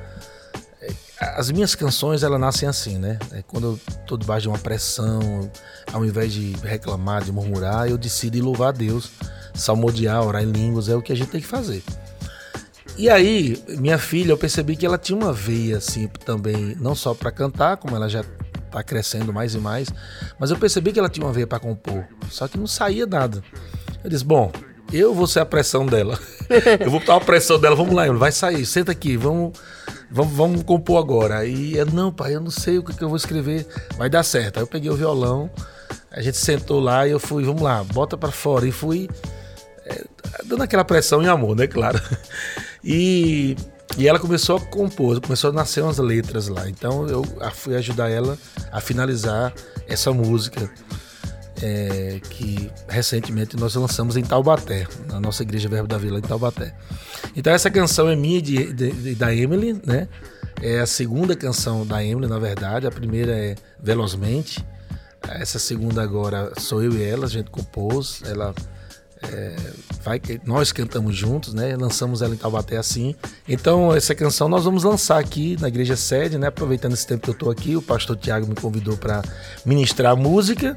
as 1.20 1.50
minhas 1.50 1.74
canções 1.74 2.22
elas 2.22 2.40
nascem 2.40 2.68
assim, 2.68 2.98
né? 2.98 3.18
É 3.32 3.42
quando 3.42 3.64
eu 3.64 3.80
tô 4.06 4.16
debaixo 4.16 4.42
de 4.42 4.48
uma 4.48 4.58
pressão, 4.58 5.50
ao 5.92 6.04
invés 6.04 6.32
de 6.32 6.52
reclamar, 6.62 7.22
de 7.22 7.32
murmurar, 7.32 7.88
eu 7.88 7.96
decido 7.96 8.42
louvar 8.42 8.70
a 8.70 8.72
Deus, 8.72 9.10
salmodiar, 9.54 10.22
orar 10.22 10.42
em 10.42 10.50
línguas, 10.50 10.88
é 10.88 10.94
o 10.94 11.02
que 11.02 11.12
a 11.12 11.16
gente 11.16 11.30
tem 11.30 11.40
que 11.40 11.46
fazer. 11.46 11.82
E 12.96 13.08
aí, 13.08 13.62
minha 13.78 13.98
filha, 13.98 14.32
eu 14.32 14.38
percebi 14.38 14.76
que 14.76 14.84
ela 14.84 14.98
tinha 14.98 15.18
uma 15.18 15.32
veia 15.32 15.78
assim 15.78 16.08
também, 16.24 16.76
não 16.80 16.94
só 16.94 17.14
para 17.14 17.30
cantar, 17.30 17.76
como 17.76 17.96
ela 17.96 18.08
já 18.08 18.24
tá 18.70 18.82
crescendo 18.82 19.32
mais 19.32 19.54
e 19.54 19.58
mais. 19.58 19.88
Mas 20.38 20.50
eu 20.50 20.56
percebi 20.56 20.92
que 20.92 20.98
ela 20.98 21.08
tinha 21.08 21.26
uma 21.26 21.32
veia 21.32 21.46
para 21.46 21.58
compor, 21.58 22.04
só 22.30 22.46
que 22.46 22.58
não 22.58 22.66
saía 22.66 23.06
nada. 23.06 23.42
Eu 24.02 24.10
disse, 24.10 24.24
bom, 24.24 24.52
eu 24.98 25.14
vou 25.14 25.26
ser 25.26 25.40
a 25.40 25.46
pressão 25.46 25.86
dela. 25.86 26.18
eu 26.80 26.90
vou 26.90 27.00
botar 27.00 27.16
a 27.16 27.20
pressão 27.20 27.58
dela, 27.58 27.74
vamos 27.74 27.94
lá, 27.94 28.10
vai 28.12 28.32
sair, 28.32 28.64
senta 28.64 28.92
aqui, 28.92 29.16
vamos, 29.16 29.58
vamos, 30.10 30.32
vamos 30.32 30.62
compor 30.62 30.98
agora. 30.98 31.38
Aí 31.38 31.76
eu, 31.76 31.86
não, 31.86 32.12
pai, 32.12 32.34
eu 32.34 32.40
não 32.40 32.50
sei 32.50 32.78
o 32.78 32.82
que, 32.82 32.94
que 32.94 33.02
eu 33.02 33.08
vou 33.08 33.16
escrever, 33.16 33.66
vai 33.96 34.08
dar 34.08 34.22
certo. 34.22 34.58
Aí 34.58 34.62
eu 34.62 34.66
peguei 34.66 34.90
o 34.90 34.96
violão, 34.96 35.50
a 36.10 36.20
gente 36.20 36.36
sentou 36.36 36.80
lá 36.80 37.06
e 37.06 37.10
eu 37.10 37.18
fui, 37.18 37.44
vamos 37.44 37.62
lá, 37.62 37.82
bota 37.82 38.16
para 38.16 38.30
fora. 38.30 38.66
E 38.66 38.72
fui 38.72 39.08
é, 39.86 40.04
dando 40.44 40.62
aquela 40.62 40.84
pressão 40.84 41.22
em 41.22 41.28
amor, 41.28 41.56
né, 41.56 41.66
claro. 41.66 42.00
E, 42.86 43.56
e 43.96 44.06
ela 44.06 44.18
começou 44.18 44.58
a 44.58 44.60
compor, 44.60 45.18
começou 45.18 45.48
a 45.48 45.52
nascer 45.54 45.82
umas 45.82 45.96
letras 45.96 46.48
lá. 46.48 46.68
Então 46.68 47.08
eu 47.08 47.24
fui 47.54 47.74
ajudar 47.76 48.10
ela 48.10 48.36
a 48.70 48.78
finalizar 48.78 49.54
essa 49.88 50.12
música 50.12 50.70
é, 51.62 52.20
que 52.30 52.70
recentemente 52.88 53.56
nós 53.56 53.74
lançamos 53.74 54.16
em 54.16 54.22
Taubaté, 54.22 54.86
na 55.08 55.20
nossa 55.20 55.42
igreja 55.42 55.68
Verbo 55.68 55.88
da 55.88 55.98
Vila 55.98 56.18
em 56.18 56.22
Taubaté. 56.22 56.74
Então 57.36 57.52
essa 57.52 57.70
canção 57.70 58.08
é 58.08 58.16
minha 58.16 58.40
de, 58.40 58.72
de, 58.72 58.90
de, 58.90 59.14
da 59.14 59.34
Emily, 59.34 59.80
né? 59.84 60.08
É 60.62 60.80
a 60.80 60.86
segunda 60.86 61.34
canção 61.36 61.86
da 61.86 62.02
Emily, 62.02 62.26
na 62.28 62.38
verdade. 62.38 62.86
A 62.86 62.90
primeira 62.90 63.32
é 63.32 63.54
Velozmente. 63.82 64.64
Essa 65.28 65.58
segunda 65.58 66.02
agora 66.02 66.52
sou 66.58 66.82
eu 66.82 66.92
e 66.92 67.02
ela, 67.02 67.26
a 67.26 67.28
gente 67.28 67.50
compôs. 67.50 68.22
Ela 68.24 68.54
é, 69.32 69.56
vai, 70.02 70.20
nós 70.44 70.70
cantamos 70.72 71.16
juntos, 71.16 71.54
né? 71.54 71.76
Lançamos 71.76 72.22
ela 72.22 72.34
em 72.34 72.38
Taubaté 72.38 72.76
assim. 72.76 73.14
Então, 73.48 73.94
essa 73.94 74.14
canção 74.14 74.48
nós 74.48 74.64
vamos 74.64 74.84
lançar 74.84 75.18
aqui 75.18 75.56
na 75.60 75.68
igreja 75.68 75.96
sede, 75.96 76.38
né? 76.38 76.48
Aproveitando 76.48 76.92
esse 76.92 77.06
tempo 77.06 77.22
que 77.22 77.30
eu 77.30 77.34
estou 77.34 77.50
aqui, 77.50 77.76
o 77.76 77.82
pastor 77.82 78.16
Tiago 78.16 78.46
me 78.46 78.54
convidou 78.54 78.96
para 78.96 79.22
ministrar 79.64 80.12
a 80.12 80.16
música. 80.16 80.76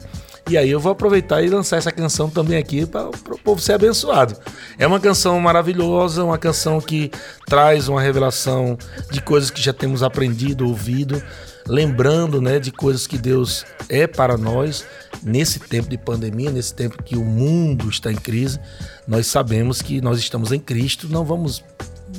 E 0.50 0.58
aí 0.58 0.70
eu 0.70 0.80
vou 0.80 0.94
aproveitar 0.94 1.42
e 1.42 1.50
lançar 1.50 1.76
essa 1.78 1.92
canção 1.92 2.30
também 2.30 2.58
aqui 2.58 2.86
para 2.86 3.10
o 3.10 3.40
povo 3.44 3.60
ser 3.60 3.74
abençoado. 3.74 4.36
É 4.78 4.88
uma 4.88 5.00
canção 5.00 5.38
maravilhosa, 5.42 6.24
uma 6.24 6.38
canção 6.38 6.80
que 6.80 7.12
traz 7.46 7.90
uma 7.90 8.02
revelação 8.02 8.78
de 9.12 9.22
coisas 9.22 9.52
que 9.52 9.62
já 9.62 9.74
temos 9.74 10.02
aprendido, 10.02 10.66
ouvido, 10.66 11.22
lembrando 11.68 12.42
né, 12.42 12.60
de 12.60 12.72
coisas 12.72 13.06
que 13.06 13.18
Deus 13.18 13.66
é 13.90 14.08
para 14.08 14.38
nós 14.38 14.86
nesse 15.22 15.60
tempo 15.60 15.90
de 15.90 15.98
pandemia, 15.98 16.50
nesse 16.50 16.74
tempo 16.74 17.04
que 17.04 17.18
o 17.18 17.26
mundo 17.26 17.90
está 17.90 18.10
em 18.10 18.16
crise. 18.16 18.58
Nós 19.06 19.28
sabemos 19.28 19.82
que 19.82 20.00
nós 20.00 20.18
estamos 20.18 20.54
em 20.54 20.60
Cristo, 20.60 21.10
não 21.10 21.26
vamos 21.26 21.62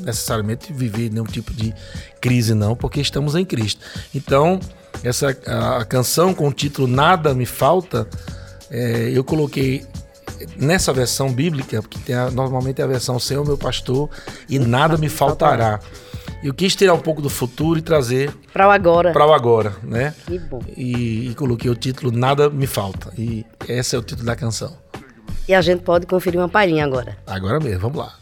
necessariamente 0.01 0.71
viver 0.71 1.11
nenhum 1.11 1.25
tipo 1.25 1.55
de 1.55 1.75
crise, 2.21 2.53
não, 2.53 2.77
porque 2.77 3.01
estamos 3.01 3.35
em 3.35 3.45
Cristo. 3.45 3.81
Então, 4.15 4.61
essa 5.03 5.37
a, 5.47 5.79
a 5.79 5.85
canção 5.85 6.35
com 6.35 6.49
o 6.49 6.53
título 6.53 6.87
Nada 6.87 7.35
Me 7.35 7.47
Falta, 7.47 8.09
é, 8.71 9.11
eu 9.13 9.25
coloquei 9.25 9.87
nessa 10.57 10.93
versão 10.93 11.33
bíblica, 11.33 11.83
porque 11.83 11.99
tem 11.99 12.15
a, 12.15 12.31
normalmente 12.31 12.81
é 12.81 12.85
a 12.85 12.87
versão 12.87 13.19
Senhor 13.19 13.45
meu 13.45 13.59
pastor 13.59 14.09
e 14.49 14.59
nada 14.59 14.97
me 14.97 15.09
faltará. 15.09 15.81
Eu 16.43 16.55
quis 16.55 16.77
tirar 16.77 16.95
um 16.95 17.01
pouco 17.01 17.21
do 17.21 17.29
futuro 17.29 17.79
e 17.79 17.83
trazer 17.83 18.33
para 18.53 18.69
o 18.69 18.71
agora. 18.71 19.13
Para 19.13 19.27
o 19.27 19.33
agora, 19.33 19.75
né? 19.83 20.15
Que 20.27 20.39
bom. 20.39 20.61
E, 20.77 21.31
e 21.31 21.35
coloquei 21.35 21.69
o 21.71 21.75
título 21.75 22.13
Nada 22.13 22.49
me 22.49 22.67
falta. 22.67 23.13
E 23.19 23.45
esse 23.67 23.97
é 23.97 23.99
o 23.99 24.03
título 24.03 24.27
da 24.27 24.37
canção. 24.37 24.77
E 25.49 25.55
a 25.55 25.61
gente 25.61 25.83
pode 25.83 26.07
conferir 26.07 26.39
uma 26.39 26.49
palhinha 26.49 26.85
agora. 26.85 27.17
Agora 27.27 27.59
mesmo, 27.59 27.81
vamos 27.81 27.99
lá. 27.99 28.15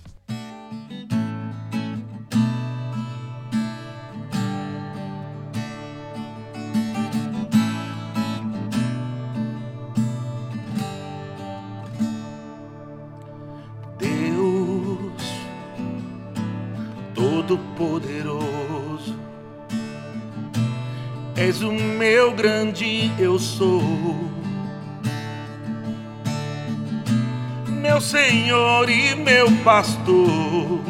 Pastor, 29.66 30.80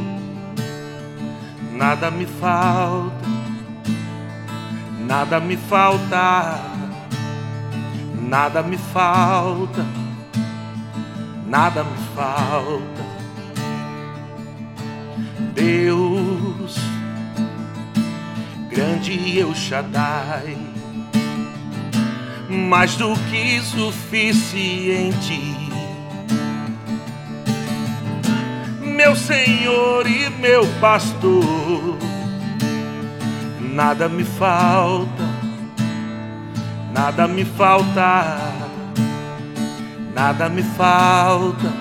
nada 1.73 2.11
me 2.11 2.27
falta, 2.27 3.17
nada 5.01 5.41
me 5.41 5.57
falta, 5.57 6.61
nada 8.21 8.63
me 8.63 8.77
falta, 8.77 9.87
nada 11.47 11.85
me 11.85 11.97
falta. 12.15 13.07
Deus, 15.55 16.77
grande 18.69 19.39
eu 19.39 19.55
Shaddai 19.55 20.59
mais 22.51 22.95
do 22.97 23.15
que 23.31 23.59
suficiente. 23.63 25.66
Meu 29.07 29.15
Senhor 29.15 30.05
e 30.09 30.29
meu 30.31 30.67
pastor, 30.81 31.97
nada 33.61 34.09
me 34.09 34.25
falta, 34.25 35.23
nada 36.93 37.29
me 37.29 37.45
falta, 37.45 38.37
nada 40.13 40.49
me 40.49 40.65
falta, 40.65 41.73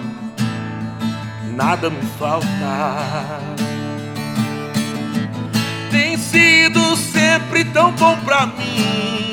nada 1.55 1.89
me 1.89 2.05
falta. 2.19 2.45
Tem 5.89 6.19
sido 6.19 6.95
sempre 6.95 7.65
tão 7.65 7.91
bom 7.93 8.17
pra 8.17 8.45
mim 8.45 9.25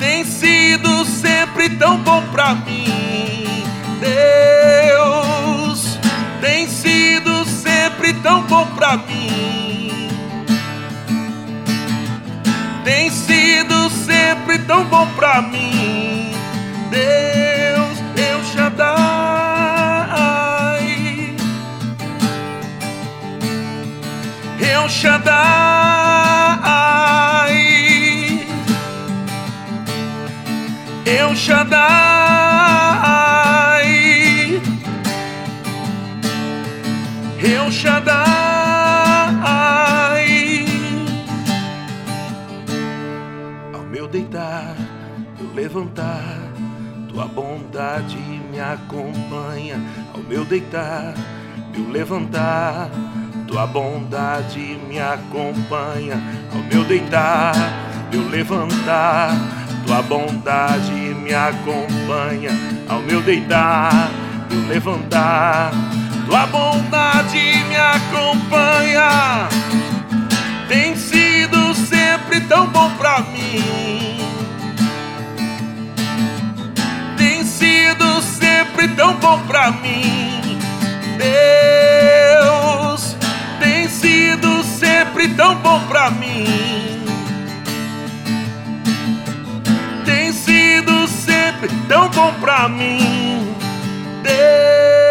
tem 0.00 0.24
sido 0.24 1.04
sempre 1.04 1.70
tão 1.76 1.98
bom 1.98 2.22
pra 2.32 2.54
mim. 2.54 3.39
Deus 4.00 5.98
tem 6.40 6.66
sido 6.66 7.44
sempre 7.44 8.14
tão 8.14 8.42
bom 8.44 8.66
pra 8.74 8.96
mim. 8.96 10.08
Tem 12.82 13.10
sido 13.10 13.90
sempre 13.90 14.58
tão 14.60 14.84
bom 14.86 15.06
pra 15.16 15.42
mim. 15.42 16.32
Deus, 16.90 17.98
eu 18.16 18.42
Shaddai. 18.44 18.90
Eu 24.58 24.88
Shaddai. 24.88 25.60
El 31.04 31.36
Shaddai. 31.36 32.19
Shaddai. 37.70 38.16
Ao 43.72 43.82
meu 43.82 44.08
deitar, 44.08 44.76
eu 45.38 45.52
levantar, 45.54 46.52
tua 47.08 47.26
bondade 47.26 48.16
me 48.16 48.60
acompanha. 48.60 49.80
Ao 50.12 50.20
meu 50.22 50.44
deitar, 50.44 51.14
eu 51.74 51.88
levantar, 51.90 52.90
tua 53.46 53.66
bondade 53.66 54.78
me 54.88 54.98
acompanha. 54.98 56.20
Ao 56.52 56.62
meu 56.62 56.84
deitar, 56.84 57.54
eu 58.12 58.28
levantar 58.28 59.60
tua 59.90 60.02
bondade 60.02 60.92
me 60.92 61.34
acompanha 61.34 62.52
ao 62.88 63.00
meu 63.00 63.20
deitar 63.20 64.08
e 64.48 64.54
levantar. 64.68 65.72
Tua 66.30 66.46
bondade 66.46 67.64
me 67.68 67.76
acompanha. 67.76 69.48
Tem 70.68 70.94
sido 70.94 71.74
sempre 71.74 72.40
tão 72.42 72.68
bom 72.68 72.88
pra 72.90 73.18
mim. 73.18 74.20
Tem 77.18 77.42
sido 77.44 78.22
sempre 78.22 78.86
tão 78.90 79.14
bom 79.16 79.40
pra 79.40 79.72
mim. 79.72 80.56
Deus 82.38 83.16
tem 83.58 83.88
sido 83.88 84.62
sempre 84.62 85.26
tão 85.30 85.56
bom 85.56 85.80
pra 85.88 86.12
mim. 86.12 87.00
sempre 91.10 91.68
tão 91.88 92.08
bom 92.08 92.32
pra 92.40 92.68
mim, 92.68 93.54
Deus. 94.22 95.09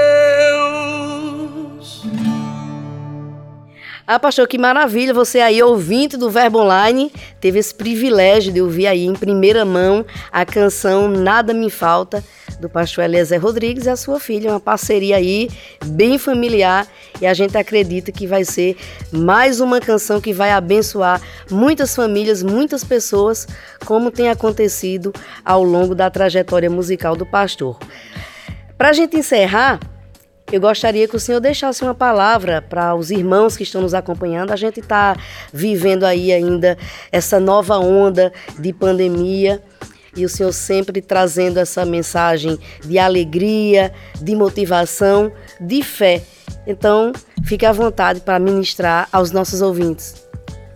Ah, 4.12 4.18
pastor, 4.18 4.48
que 4.48 4.58
maravilha. 4.58 5.14
Você 5.14 5.40
aí, 5.40 5.62
ouvinte 5.62 6.18
do 6.18 6.32
Verbo 6.32 6.58
Online, 6.58 7.14
teve 7.40 7.60
esse 7.60 7.72
privilégio 7.72 8.52
de 8.52 8.60
ouvir 8.60 8.88
aí 8.88 9.06
em 9.06 9.14
primeira 9.14 9.64
mão 9.64 10.04
a 10.32 10.44
canção 10.44 11.08
Nada 11.08 11.54
Me 11.54 11.70
Falta, 11.70 12.24
do 12.60 12.68
pastor 12.68 13.04
Eliezer 13.04 13.40
Rodrigues 13.40 13.86
e 13.86 13.90
a 13.92 13.96
sua 13.96 14.20
filha. 14.20 14.50
Uma 14.50 14.60
parceria 14.60 15.18
aí 15.18 15.48
bem 15.86 16.18
familiar 16.18 16.88
e 17.22 17.28
a 17.28 17.36
gente 17.36 17.56
acredita 17.56 18.12
que 18.12 18.26
vai 18.26 18.44
ser 18.44 18.76
mais 19.12 19.60
uma 19.60 19.80
canção 19.80 20.20
que 20.20 20.34
vai 20.34 20.54
abençoar 20.54 21.22
muitas 21.52 21.96
famílias, 21.96 22.42
muitas 22.42 22.84
pessoas, 22.84 23.48
como 23.86 24.10
tem 24.10 24.28
acontecido 24.28 25.14
ao 25.46 25.62
longo 25.62 25.94
da 25.94 26.10
trajetória 26.10 26.68
musical 26.68 27.16
do 27.16 27.28
pastor. 27.28 27.78
Para 28.76 28.90
a 28.90 28.94
gente 28.94 29.16
encerrar, 29.16 29.80
eu 30.52 30.60
gostaria 30.60 31.08
que 31.08 31.16
o 31.16 31.20
senhor 31.20 31.40
deixasse 31.40 31.84
uma 31.84 31.94
palavra 31.94 32.62
para 32.62 32.96
os 32.96 33.12
irmãos 33.12 33.56
que 33.56 33.64
estão 33.64 33.82
nos 33.82 33.94
acompanhando. 33.94 34.52
A 34.52 34.56
gente 34.56 34.80
está 34.80 35.16
vivendo 35.54 36.06
aí 36.06 36.32
ainda 36.32 36.78
essa 37.12 37.40
nova 37.40 37.78
onda 37.78 38.34
de 38.58 38.74
pandemia 38.74 39.62
e 40.16 40.26
o 40.26 40.30
senhor 40.30 40.52
sempre 40.52 41.02
trazendo 41.02 41.60
essa 41.60 41.86
mensagem 41.86 42.58
de 42.84 42.98
alegria, 42.98 43.94
de 44.20 44.36
motivação, 44.36 45.32
de 45.62 45.84
fé. 45.84 46.24
Então, 46.66 47.14
fique 47.46 47.66
à 47.66 47.72
vontade 47.72 48.20
para 48.22 48.40
ministrar 48.40 49.08
aos 49.12 49.30
nossos 49.32 49.62
ouvintes. 49.62 50.28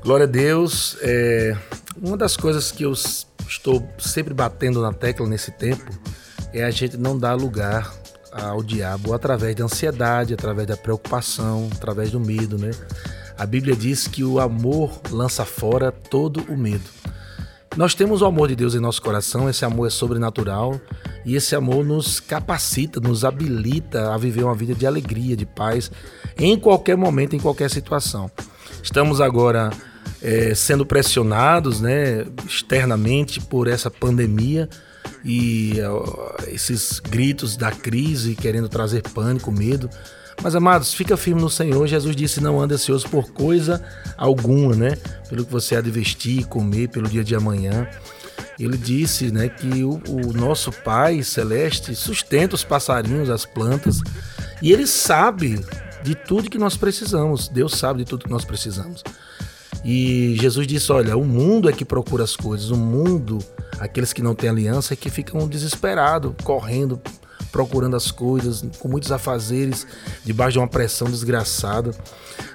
Glória 0.04 0.26
a 0.26 0.30
Deus. 0.30 0.98
É, 1.02 1.58
uma 2.00 2.16
das 2.16 2.38
coisas 2.38 2.72
que 2.72 2.84
eu 2.84 2.94
estou 3.48 3.84
sempre 3.98 4.36
batendo 4.36 4.82
na 4.82 4.94
tecla 4.94 5.28
nesse 5.28 5.50
tempo 5.50 5.84
é 6.54 6.64
a 6.64 6.70
gente 6.70 6.96
não 6.96 7.18
dar 7.18 7.34
lugar 7.34 8.03
ao 8.34 8.64
diabo 8.64 9.14
através 9.14 9.56
da 9.56 9.66
ansiedade, 9.66 10.34
através 10.34 10.68
da 10.68 10.78
preocupação, 10.78 11.70
através 11.76 12.12
do 12.12 12.20
medo, 12.20 12.58
né? 12.58 12.72
A 13.38 13.46
Bíblia 13.46 13.76
diz 13.76 14.08
que 14.08 14.24
o 14.24 14.40
amor 14.40 15.02
lança 15.10 15.44
fora 15.46 15.92
todo 15.92 16.44
o 16.50 16.58
medo. 16.58 16.90
Nós 17.76 17.96
temos 17.96 18.22
o 18.22 18.26
amor 18.26 18.48
de 18.50 18.56
Deus 18.56 18.76
em 18.76 18.80
nosso 18.80 19.02
coração, 19.02 19.50
esse 19.50 19.66
amor 19.66 19.88
é 19.88 19.90
sobrenatural 19.90 20.80
e 21.26 21.36
esse 21.36 21.56
amor 21.56 21.84
nos 21.84 22.20
capacita, 22.20 23.00
nos 23.00 23.26
habilita 23.26 24.14
a 24.14 24.18
viver 24.18 24.44
uma 24.44 24.54
vida 24.54 24.76
de 24.76 24.86
alegria, 24.86 25.36
de 25.36 25.46
paz, 25.46 25.90
em 26.38 26.58
qualquer 26.58 26.96
momento, 26.96 27.36
em 27.36 27.40
qualquer 27.40 27.72
situação. 27.72 28.30
Estamos 28.84 29.20
agora 29.20 29.72
é, 30.22 30.54
sendo 30.54 30.86
pressionados 30.86 31.82
né, 31.82 32.26
externamente 32.46 33.42
por 33.42 33.68
essa 33.68 33.90
pandemia 33.90 34.70
e 35.24 35.74
uh, 35.80 36.50
esses 36.50 37.00
gritos 37.00 37.56
da 37.56 37.72
crise 37.72 38.36
querendo 38.36 38.68
trazer 38.68 39.02
pânico, 39.02 39.52
medo. 39.52 39.90
Mas 40.42 40.56
amados, 40.56 40.94
fica 40.94 41.16
firme 41.16 41.42
no 41.42 41.50
Senhor. 41.50 41.88
Jesus 41.88 42.16
disse: 42.16 42.42
Não 42.42 42.60
ande 42.60 42.74
ansioso 42.74 43.08
por 43.08 43.32
coisa 43.32 43.84
alguma, 44.18 44.76
né? 44.76 44.98
Pelo 45.30 45.46
que 45.46 45.52
você 45.52 45.76
há 45.76 45.82
de 45.82 45.92
vestir 45.92 46.46
comer 46.48 46.90
pelo 46.90 47.08
dia 47.08 47.24
de 47.24 47.36
amanhã. 47.36 47.88
Ele 48.60 48.78
disse 48.78 49.32
né, 49.32 49.50
que 49.50 49.84
o, 49.84 50.02
o 50.08 50.34
nosso 50.34 50.72
Pai 50.72 51.24
Celeste 51.24 51.96
sustenta 51.96 52.56
os 52.56 52.64
passarinhos, 52.64 53.30
as 53.30 53.46
plantas, 53.46 54.00
e 54.62 54.72
Ele 54.72 54.86
sabe 54.86 55.64
de 56.04 56.16
tudo 56.16 56.50
que 56.50 56.58
nós 56.58 56.78
precisamos. 56.78 57.48
Deus 57.48 57.74
sabe 57.78 58.00
de 58.00 58.06
tudo 58.06 58.26
que 58.26 58.32
nós 58.32 58.46
precisamos. 58.46 59.04
E 59.84 60.36
Jesus 60.40 60.66
disse: 60.66 60.92
Olha, 60.92 61.18
o 61.18 61.26
mundo 61.26 61.70
é 61.70 61.74
que 61.74 61.84
procura 61.84 62.24
as 62.24 62.36
coisas, 62.36 62.70
o 62.70 62.78
mundo, 62.78 63.40
aqueles 63.80 64.14
que 64.14 64.22
não 64.22 64.34
têm 64.34 64.50
aliança, 64.50 64.94
é 64.94 64.98
que 64.98 65.10
ficam 65.10 65.48
desesperados, 65.48 66.34
correndo, 66.44 67.02
procurando 67.52 67.96
as 67.96 68.10
coisas, 68.10 68.64
com 68.80 68.88
muitos 68.88 69.12
afazeres, 69.12 69.86
debaixo 70.24 70.54
de 70.54 70.60
uma 70.60 70.68
pressão 70.68 71.10
desgraçada. 71.10 71.92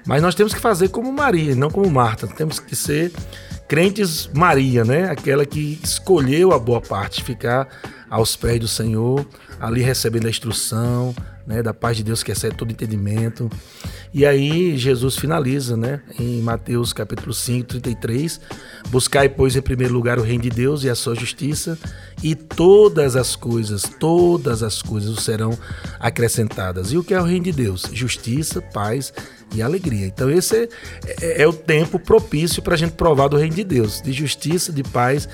Mas 0.06 0.22
nós 0.22 0.34
temos 0.34 0.54
que 0.54 0.60
fazer 0.60 0.88
como 0.88 1.12
Maria, 1.12 1.54
não 1.54 1.70
como 1.70 1.90
Marta. 1.90 2.26
Temos 2.26 2.58
que 2.58 2.74
ser 2.74 3.12
crentes 3.68 4.30
Maria, 4.32 4.84
né? 4.84 5.10
Aquela 5.10 5.44
que 5.44 5.78
escolheu 5.84 6.52
a 6.52 6.58
boa 6.58 6.80
parte, 6.80 7.22
ficar 7.22 7.68
aos 8.08 8.34
pés 8.34 8.58
do 8.58 8.66
Senhor, 8.66 9.26
ali 9.60 9.82
recebendo 9.82 10.26
a 10.26 10.30
instrução, 10.30 11.14
né, 11.48 11.62
da 11.62 11.72
paz 11.72 11.96
de 11.96 12.04
Deus 12.04 12.22
que 12.22 12.30
excede 12.30 12.54
todo 12.54 12.70
entendimento. 12.70 13.50
E 14.12 14.26
aí 14.26 14.76
Jesus 14.76 15.16
finaliza, 15.16 15.78
né, 15.78 16.02
em 16.18 16.42
Mateus 16.42 16.92
capítulo 16.92 17.32
5, 17.32 17.66
33, 17.66 18.38
buscai 18.90 19.30
pois 19.30 19.56
em 19.56 19.62
primeiro 19.62 19.94
lugar 19.94 20.18
o 20.18 20.22
reino 20.22 20.42
de 20.42 20.50
Deus 20.50 20.84
e 20.84 20.90
a 20.90 20.94
sua 20.94 21.14
justiça, 21.14 21.78
e 22.22 22.34
todas 22.34 23.16
as 23.16 23.34
coisas, 23.34 23.82
todas 23.98 24.62
as 24.62 24.82
coisas 24.82 25.20
serão 25.20 25.58
acrescentadas. 25.98 26.92
E 26.92 26.98
o 26.98 27.02
que 27.02 27.14
é 27.14 27.20
o 27.20 27.24
reino 27.24 27.44
de 27.44 27.52
Deus? 27.52 27.88
Justiça, 27.94 28.60
paz 28.60 29.12
e 29.54 29.62
alegria. 29.62 30.06
Então 30.06 30.30
esse 30.30 30.54
é, 30.54 30.68
é, 31.22 31.42
é 31.42 31.48
o 31.48 31.52
tempo 31.52 31.98
propício 31.98 32.62
para 32.62 32.74
a 32.74 32.78
gente 32.78 32.92
provar 32.92 33.28
do 33.28 33.38
reino 33.38 33.54
de 33.54 33.64
Deus, 33.64 34.02
de 34.02 34.12
justiça, 34.12 34.70
de 34.70 34.82
paz 34.82 35.26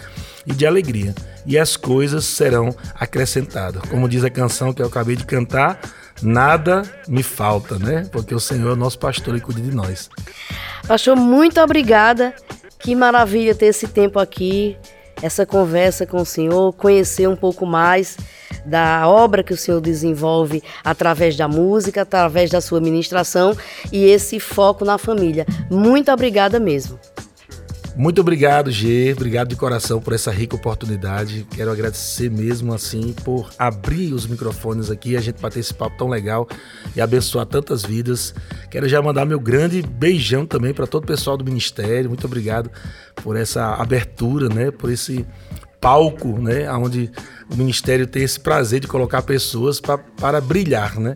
e 0.46 0.53
de 0.53 0.64
alegria. 0.64 1.12
E 1.44 1.59
as 1.59 1.77
coisas 1.77 2.24
serão 2.24 2.74
acrescentadas. 2.94 3.83
Como 3.90 4.09
diz 4.09 4.22
a 4.22 4.31
canção 4.31 4.72
que 4.72 4.81
eu 4.81 4.87
acabei 4.87 5.16
de 5.16 5.24
cantar, 5.24 5.81
nada 6.25 6.83
me 7.07 7.23
falta, 7.23 7.79
né? 7.79 8.09
Porque 8.11 8.35
o 8.35 8.41
Senhor 8.41 8.71
é 8.71 8.73
o 8.73 8.77
nosso 8.77 8.99
pastor 8.99 9.37
e 9.37 9.41
cuida 9.41 9.61
de 9.61 9.75
nós. 9.75 10.09
Pastor, 10.87 11.17
muito 11.17 11.61
obrigada. 11.61 12.35
Que 12.79 12.95
maravilha 12.95 13.55
ter 13.55 13.67
esse 13.67 13.89
tempo 13.89 14.19
aqui, 14.19 14.77
essa 15.23 15.47
conversa 15.47 16.07
com 16.07 16.21
o 16.21 16.27
Senhor, 16.27 16.73
conhecer 16.75 17.29
um 17.29 17.37
pouco 17.37 17.65
mais 17.65 18.17
da 18.65 19.09
obra 19.09 19.43
que 19.43 19.53
o 19.53 19.57
Senhor 19.57 19.81
desenvolve 19.81 20.63
através 20.83 21.37
da 21.37 21.49
música, 21.49 22.03
através 22.03 22.51
da 22.51 22.61
sua 22.61 22.81
ministração 22.81 23.57
e 23.93 24.05
esse 24.05 24.41
foco 24.41 24.85
na 24.85 24.99
família. 24.99 25.47
Muito 25.71 26.11
obrigada 26.11 26.59
mesmo. 26.61 26.99
Muito 27.96 28.20
obrigado, 28.20 28.72
G. 28.72 29.12
Obrigado 29.12 29.48
de 29.48 29.57
coração 29.57 30.00
por 30.00 30.12
essa 30.12 30.33
rica 30.33 30.57
oportunidade. 30.57 31.46
Quero 31.54 31.70
agradecer 31.70 32.28
mesmo 32.28 32.74
assim 32.74 33.12
por 33.24 33.50
abrir 33.57 34.12
os 34.12 34.26
microfones 34.26 34.90
aqui, 34.90 35.16
a 35.16 35.20
gente 35.20 35.40
bater 35.40 35.61
esse 35.61 35.72
papo 35.72 35.96
tão 35.96 36.09
legal 36.09 36.48
e 36.96 37.00
abençoar 37.00 37.46
tantas 37.46 37.85
vidas. 37.85 38.35
Quero 38.68 38.88
já 38.88 39.00
mandar 39.00 39.24
meu 39.24 39.38
grande 39.38 39.80
beijão 39.80 40.44
também 40.44 40.74
para 40.74 40.88
todo 40.88 41.04
o 41.04 41.07
pessoal 41.07 41.37
do 41.37 41.44
ministério. 41.44 42.09
Muito 42.09 42.26
obrigado 42.26 42.68
por 43.22 43.37
essa 43.37 43.74
abertura, 43.74 44.48
né? 44.48 44.72
Por 44.72 44.90
esse 44.90 45.24
palco, 45.80 46.40
né? 46.40 46.68
Onde 46.72 47.12
o 47.48 47.54
ministério 47.54 48.09
tem 48.09 48.24
esse 48.24 48.40
prazer 48.40 48.80
de 48.80 48.88
colocar 48.88 49.22
pessoas 49.22 49.78
pra, 49.78 49.98
para 49.98 50.40
brilhar, 50.40 50.98
né? 50.98 51.14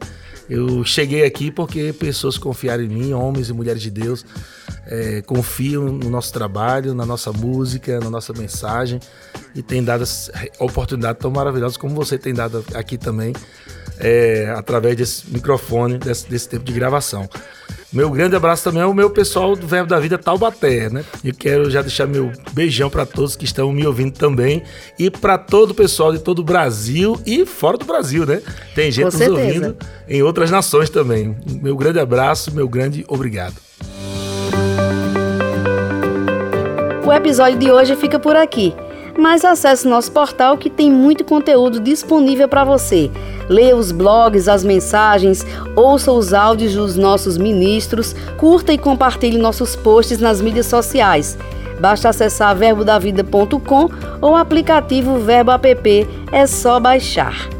Eu 0.48 0.84
cheguei 0.84 1.24
aqui 1.24 1.50
porque 1.50 1.92
pessoas 1.92 2.38
confiaram 2.38 2.82
em 2.82 2.88
mim, 2.88 3.12
homens 3.12 3.50
e 3.50 3.52
mulheres 3.52 3.82
de 3.82 3.90
Deus, 3.90 4.24
é, 4.87 5.22
confiam 5.22 5.84
no 5.84 6.08
nosso 6.08 6.32
trabalho, 6.32 6.94
na 6.94 7.04
nossa 7.04 7.32
música, 7.32 8.00
na 8.00 8.08
nossa 8.08 8.32
mensagem 8.32 8.98
e 9.54 9.62
tem 9.62 9.82
dado 9.82 10.04
oportunidades 10.58 11.20
tão 11.20 11.30
maravilhosas 11.30 11.76
como 11.76 11.94
você 11.94 12.16
tem 12.16 12.32
dado 12.32 12.64
aqui 12.74 12.96
também, 12.96 13.32
é, 13.98 14.52
através 14.56 14.96
desse 14.96 15.30
microfone, 15.30 15.98
desse, 15.98 16.28
desse 16.28 16.48
tempo 16.48 16.64
de 16.64 16.72
gravação. 16.72 17.28
Meu 17.90 18.11
grande 18.11 18.37
abraço 18.37 18.64
também 18.64 18.83
ao 18.83 18.92
meu 18.92 19.09
pessoal 19.09 19.57
do 19.57 19.66
Verbo 19.66 19.88
da 19.88 19.98
Vida 19.98 20.18
Taubaté, 20.18 20.90
né? 20.90 21.03
E 21.24 21.33
quero 21.33 21.70
já 21.70 21.81
deixar 21.81 22.07
meu 22.07 22.31
beijão 22.53 22.90
para 22.90 23.07
todos 23.07 23.35
que 23.35 23.46
estão 23.46 23.72
me 23.72 23.87
ouvindo 23.87 24.12
também 24.12 24.62
e 24.98 25.11
para 25.11 25.38
todo 25.38 25.70
o 25.70 25.74
pessoal 25.74 26.12
de 26.12 26.18
todo 26.18 26.40
o 26.40 26.44
Brasil 26.44 27.18
e 27.24 27.46
fora 27.46 27.79
do 27.79 27.87
Brasil, 27.87 28.27
né? 28.27 28.42
Tem 28.74 28.90
gente 28.90 29.07
nos 29.07 29.20
ouvindo 29.20 29.74
em 30.07 30.22
outras 30.22 30.51
nações 30.51 30.90
também. 30.90 31.35
Meu 31.62 31.77
grande 31.77 31.98
abraço, 31.98 32.55
meu 32.55 32.68
grande 32.68 33.07
obrigado. 33.09 33.55
O 37.07 37.11
episódio 37.11 37.59
de 37.59 37.70
hoje 37.70 37.96
fica 37.96 38.18
por 38.18 38.37
aqui 38.37 38.74
mas 39.18 39.44
acesse 39.44 39.87
nosso 39.87 40.12
portal 40.12 40.57
que 40.57 40.70
tem 40.70 40.90
muito 40.90 41.24
conteúdo 41.24 41.81
disponível 41.81 42.48
para 42.48 42.64
você. 42.64 43.11
Leia 43.48 43.76
os 43.76 43.90
blogs, 43.90 44.48
as 44.48 44.62
mensagens, 44.62 45.44
ouça 45.74 46.12
os 46.12 46.33
áudios 46.33 46.74
dos 46.74 46.96
nossos 46.96 47.37
ministros, 47.37 48.14
curta 48.37 48.72
e 48.72 48.78
compartilhe 48.78 49.37
nossos 49.37 49.74
posts 49.74 50.20
nas 50.20 50.40
mídias 50.40 50.66
sociais. 50.66 51.37
Basta 51.81 52.09
acessar 52.09 52.57
verbodavida.com 52.57 53.88
ou 54.20 54.33
o 54.33 54.37
aplicativo 54.37 55.18
Verbo 55.18 55.50
App, 55.50 56.09
é 56.33 56.46
só 56.46 56.78
baixar. 56.78 57.58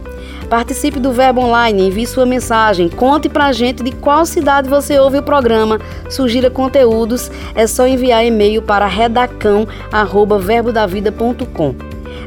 Participe 0.49 0.99
do 0.99 1.13
Verbo 1.13 1.43
Online, 1.43 1.89
envie 1.89 2.07
sua 2.07 2.25
mensagem, 2.25 2.89
conte 2.89 3.29
pra 3.29 3.53
gente 3.53 3.83
de 3.83 3.93
qual 3.93 4.25
cidade 4.25 4.67
você 4.69 4.99
ouve 4.99 5.19
o 5.19 5.23
programa, 5.23 5.79
sugira 6.09 6.49
conteúdos, 6.51 7.31
é 7.55 7.67
só 7.67 7.87
enviar 7.87 8.25
e-mail 8.25 8.63
para 8.63 8.87
redacão@verbodavida.com. 8.87 11.75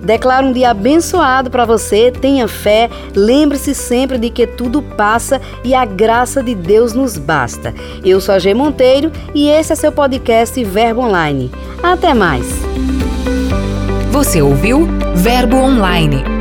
Declaro 0.04 0.48
um 0.48 0.52
dia 0.52 0.72
abençoado 0.72 1.50
para 1.50 1.66
você, 1.66 2.12
tenha 2.12 2.46
fé, 2.48 2.90
lembre-se 3.16 3.74
sempre 3.76 4.18
de 4.18 4.30
que 4.30 4.48
tudo 4.48 4.82
passa 4.82 5.40
e 5.64 5.76
a 5.76 5.86
graça 5.86 6.44
de 6.44 6.56
Deus 6.56 6.94
nos 6.94 7.18
basta. 7.18 7.74
Eu 8.04 8.22
sou 8.22 8.36
a 8.36 8.40
G 8.40 8.54
Monteiro 8.54 9.12
e 9.34 9.50
esse 9.50 9.74
é 9.74 9.76
seu 9.76 9.92
podcast 9.92 10.64
Verbo 10.64 11.02
Online. 11.02 11.52
Até 11.84 12.14
mais. 12.14 12.46
Você 14.12 14.42
ouviu 14.42 14.88
Verbo 15.16 15.58
Online 15.58 16.41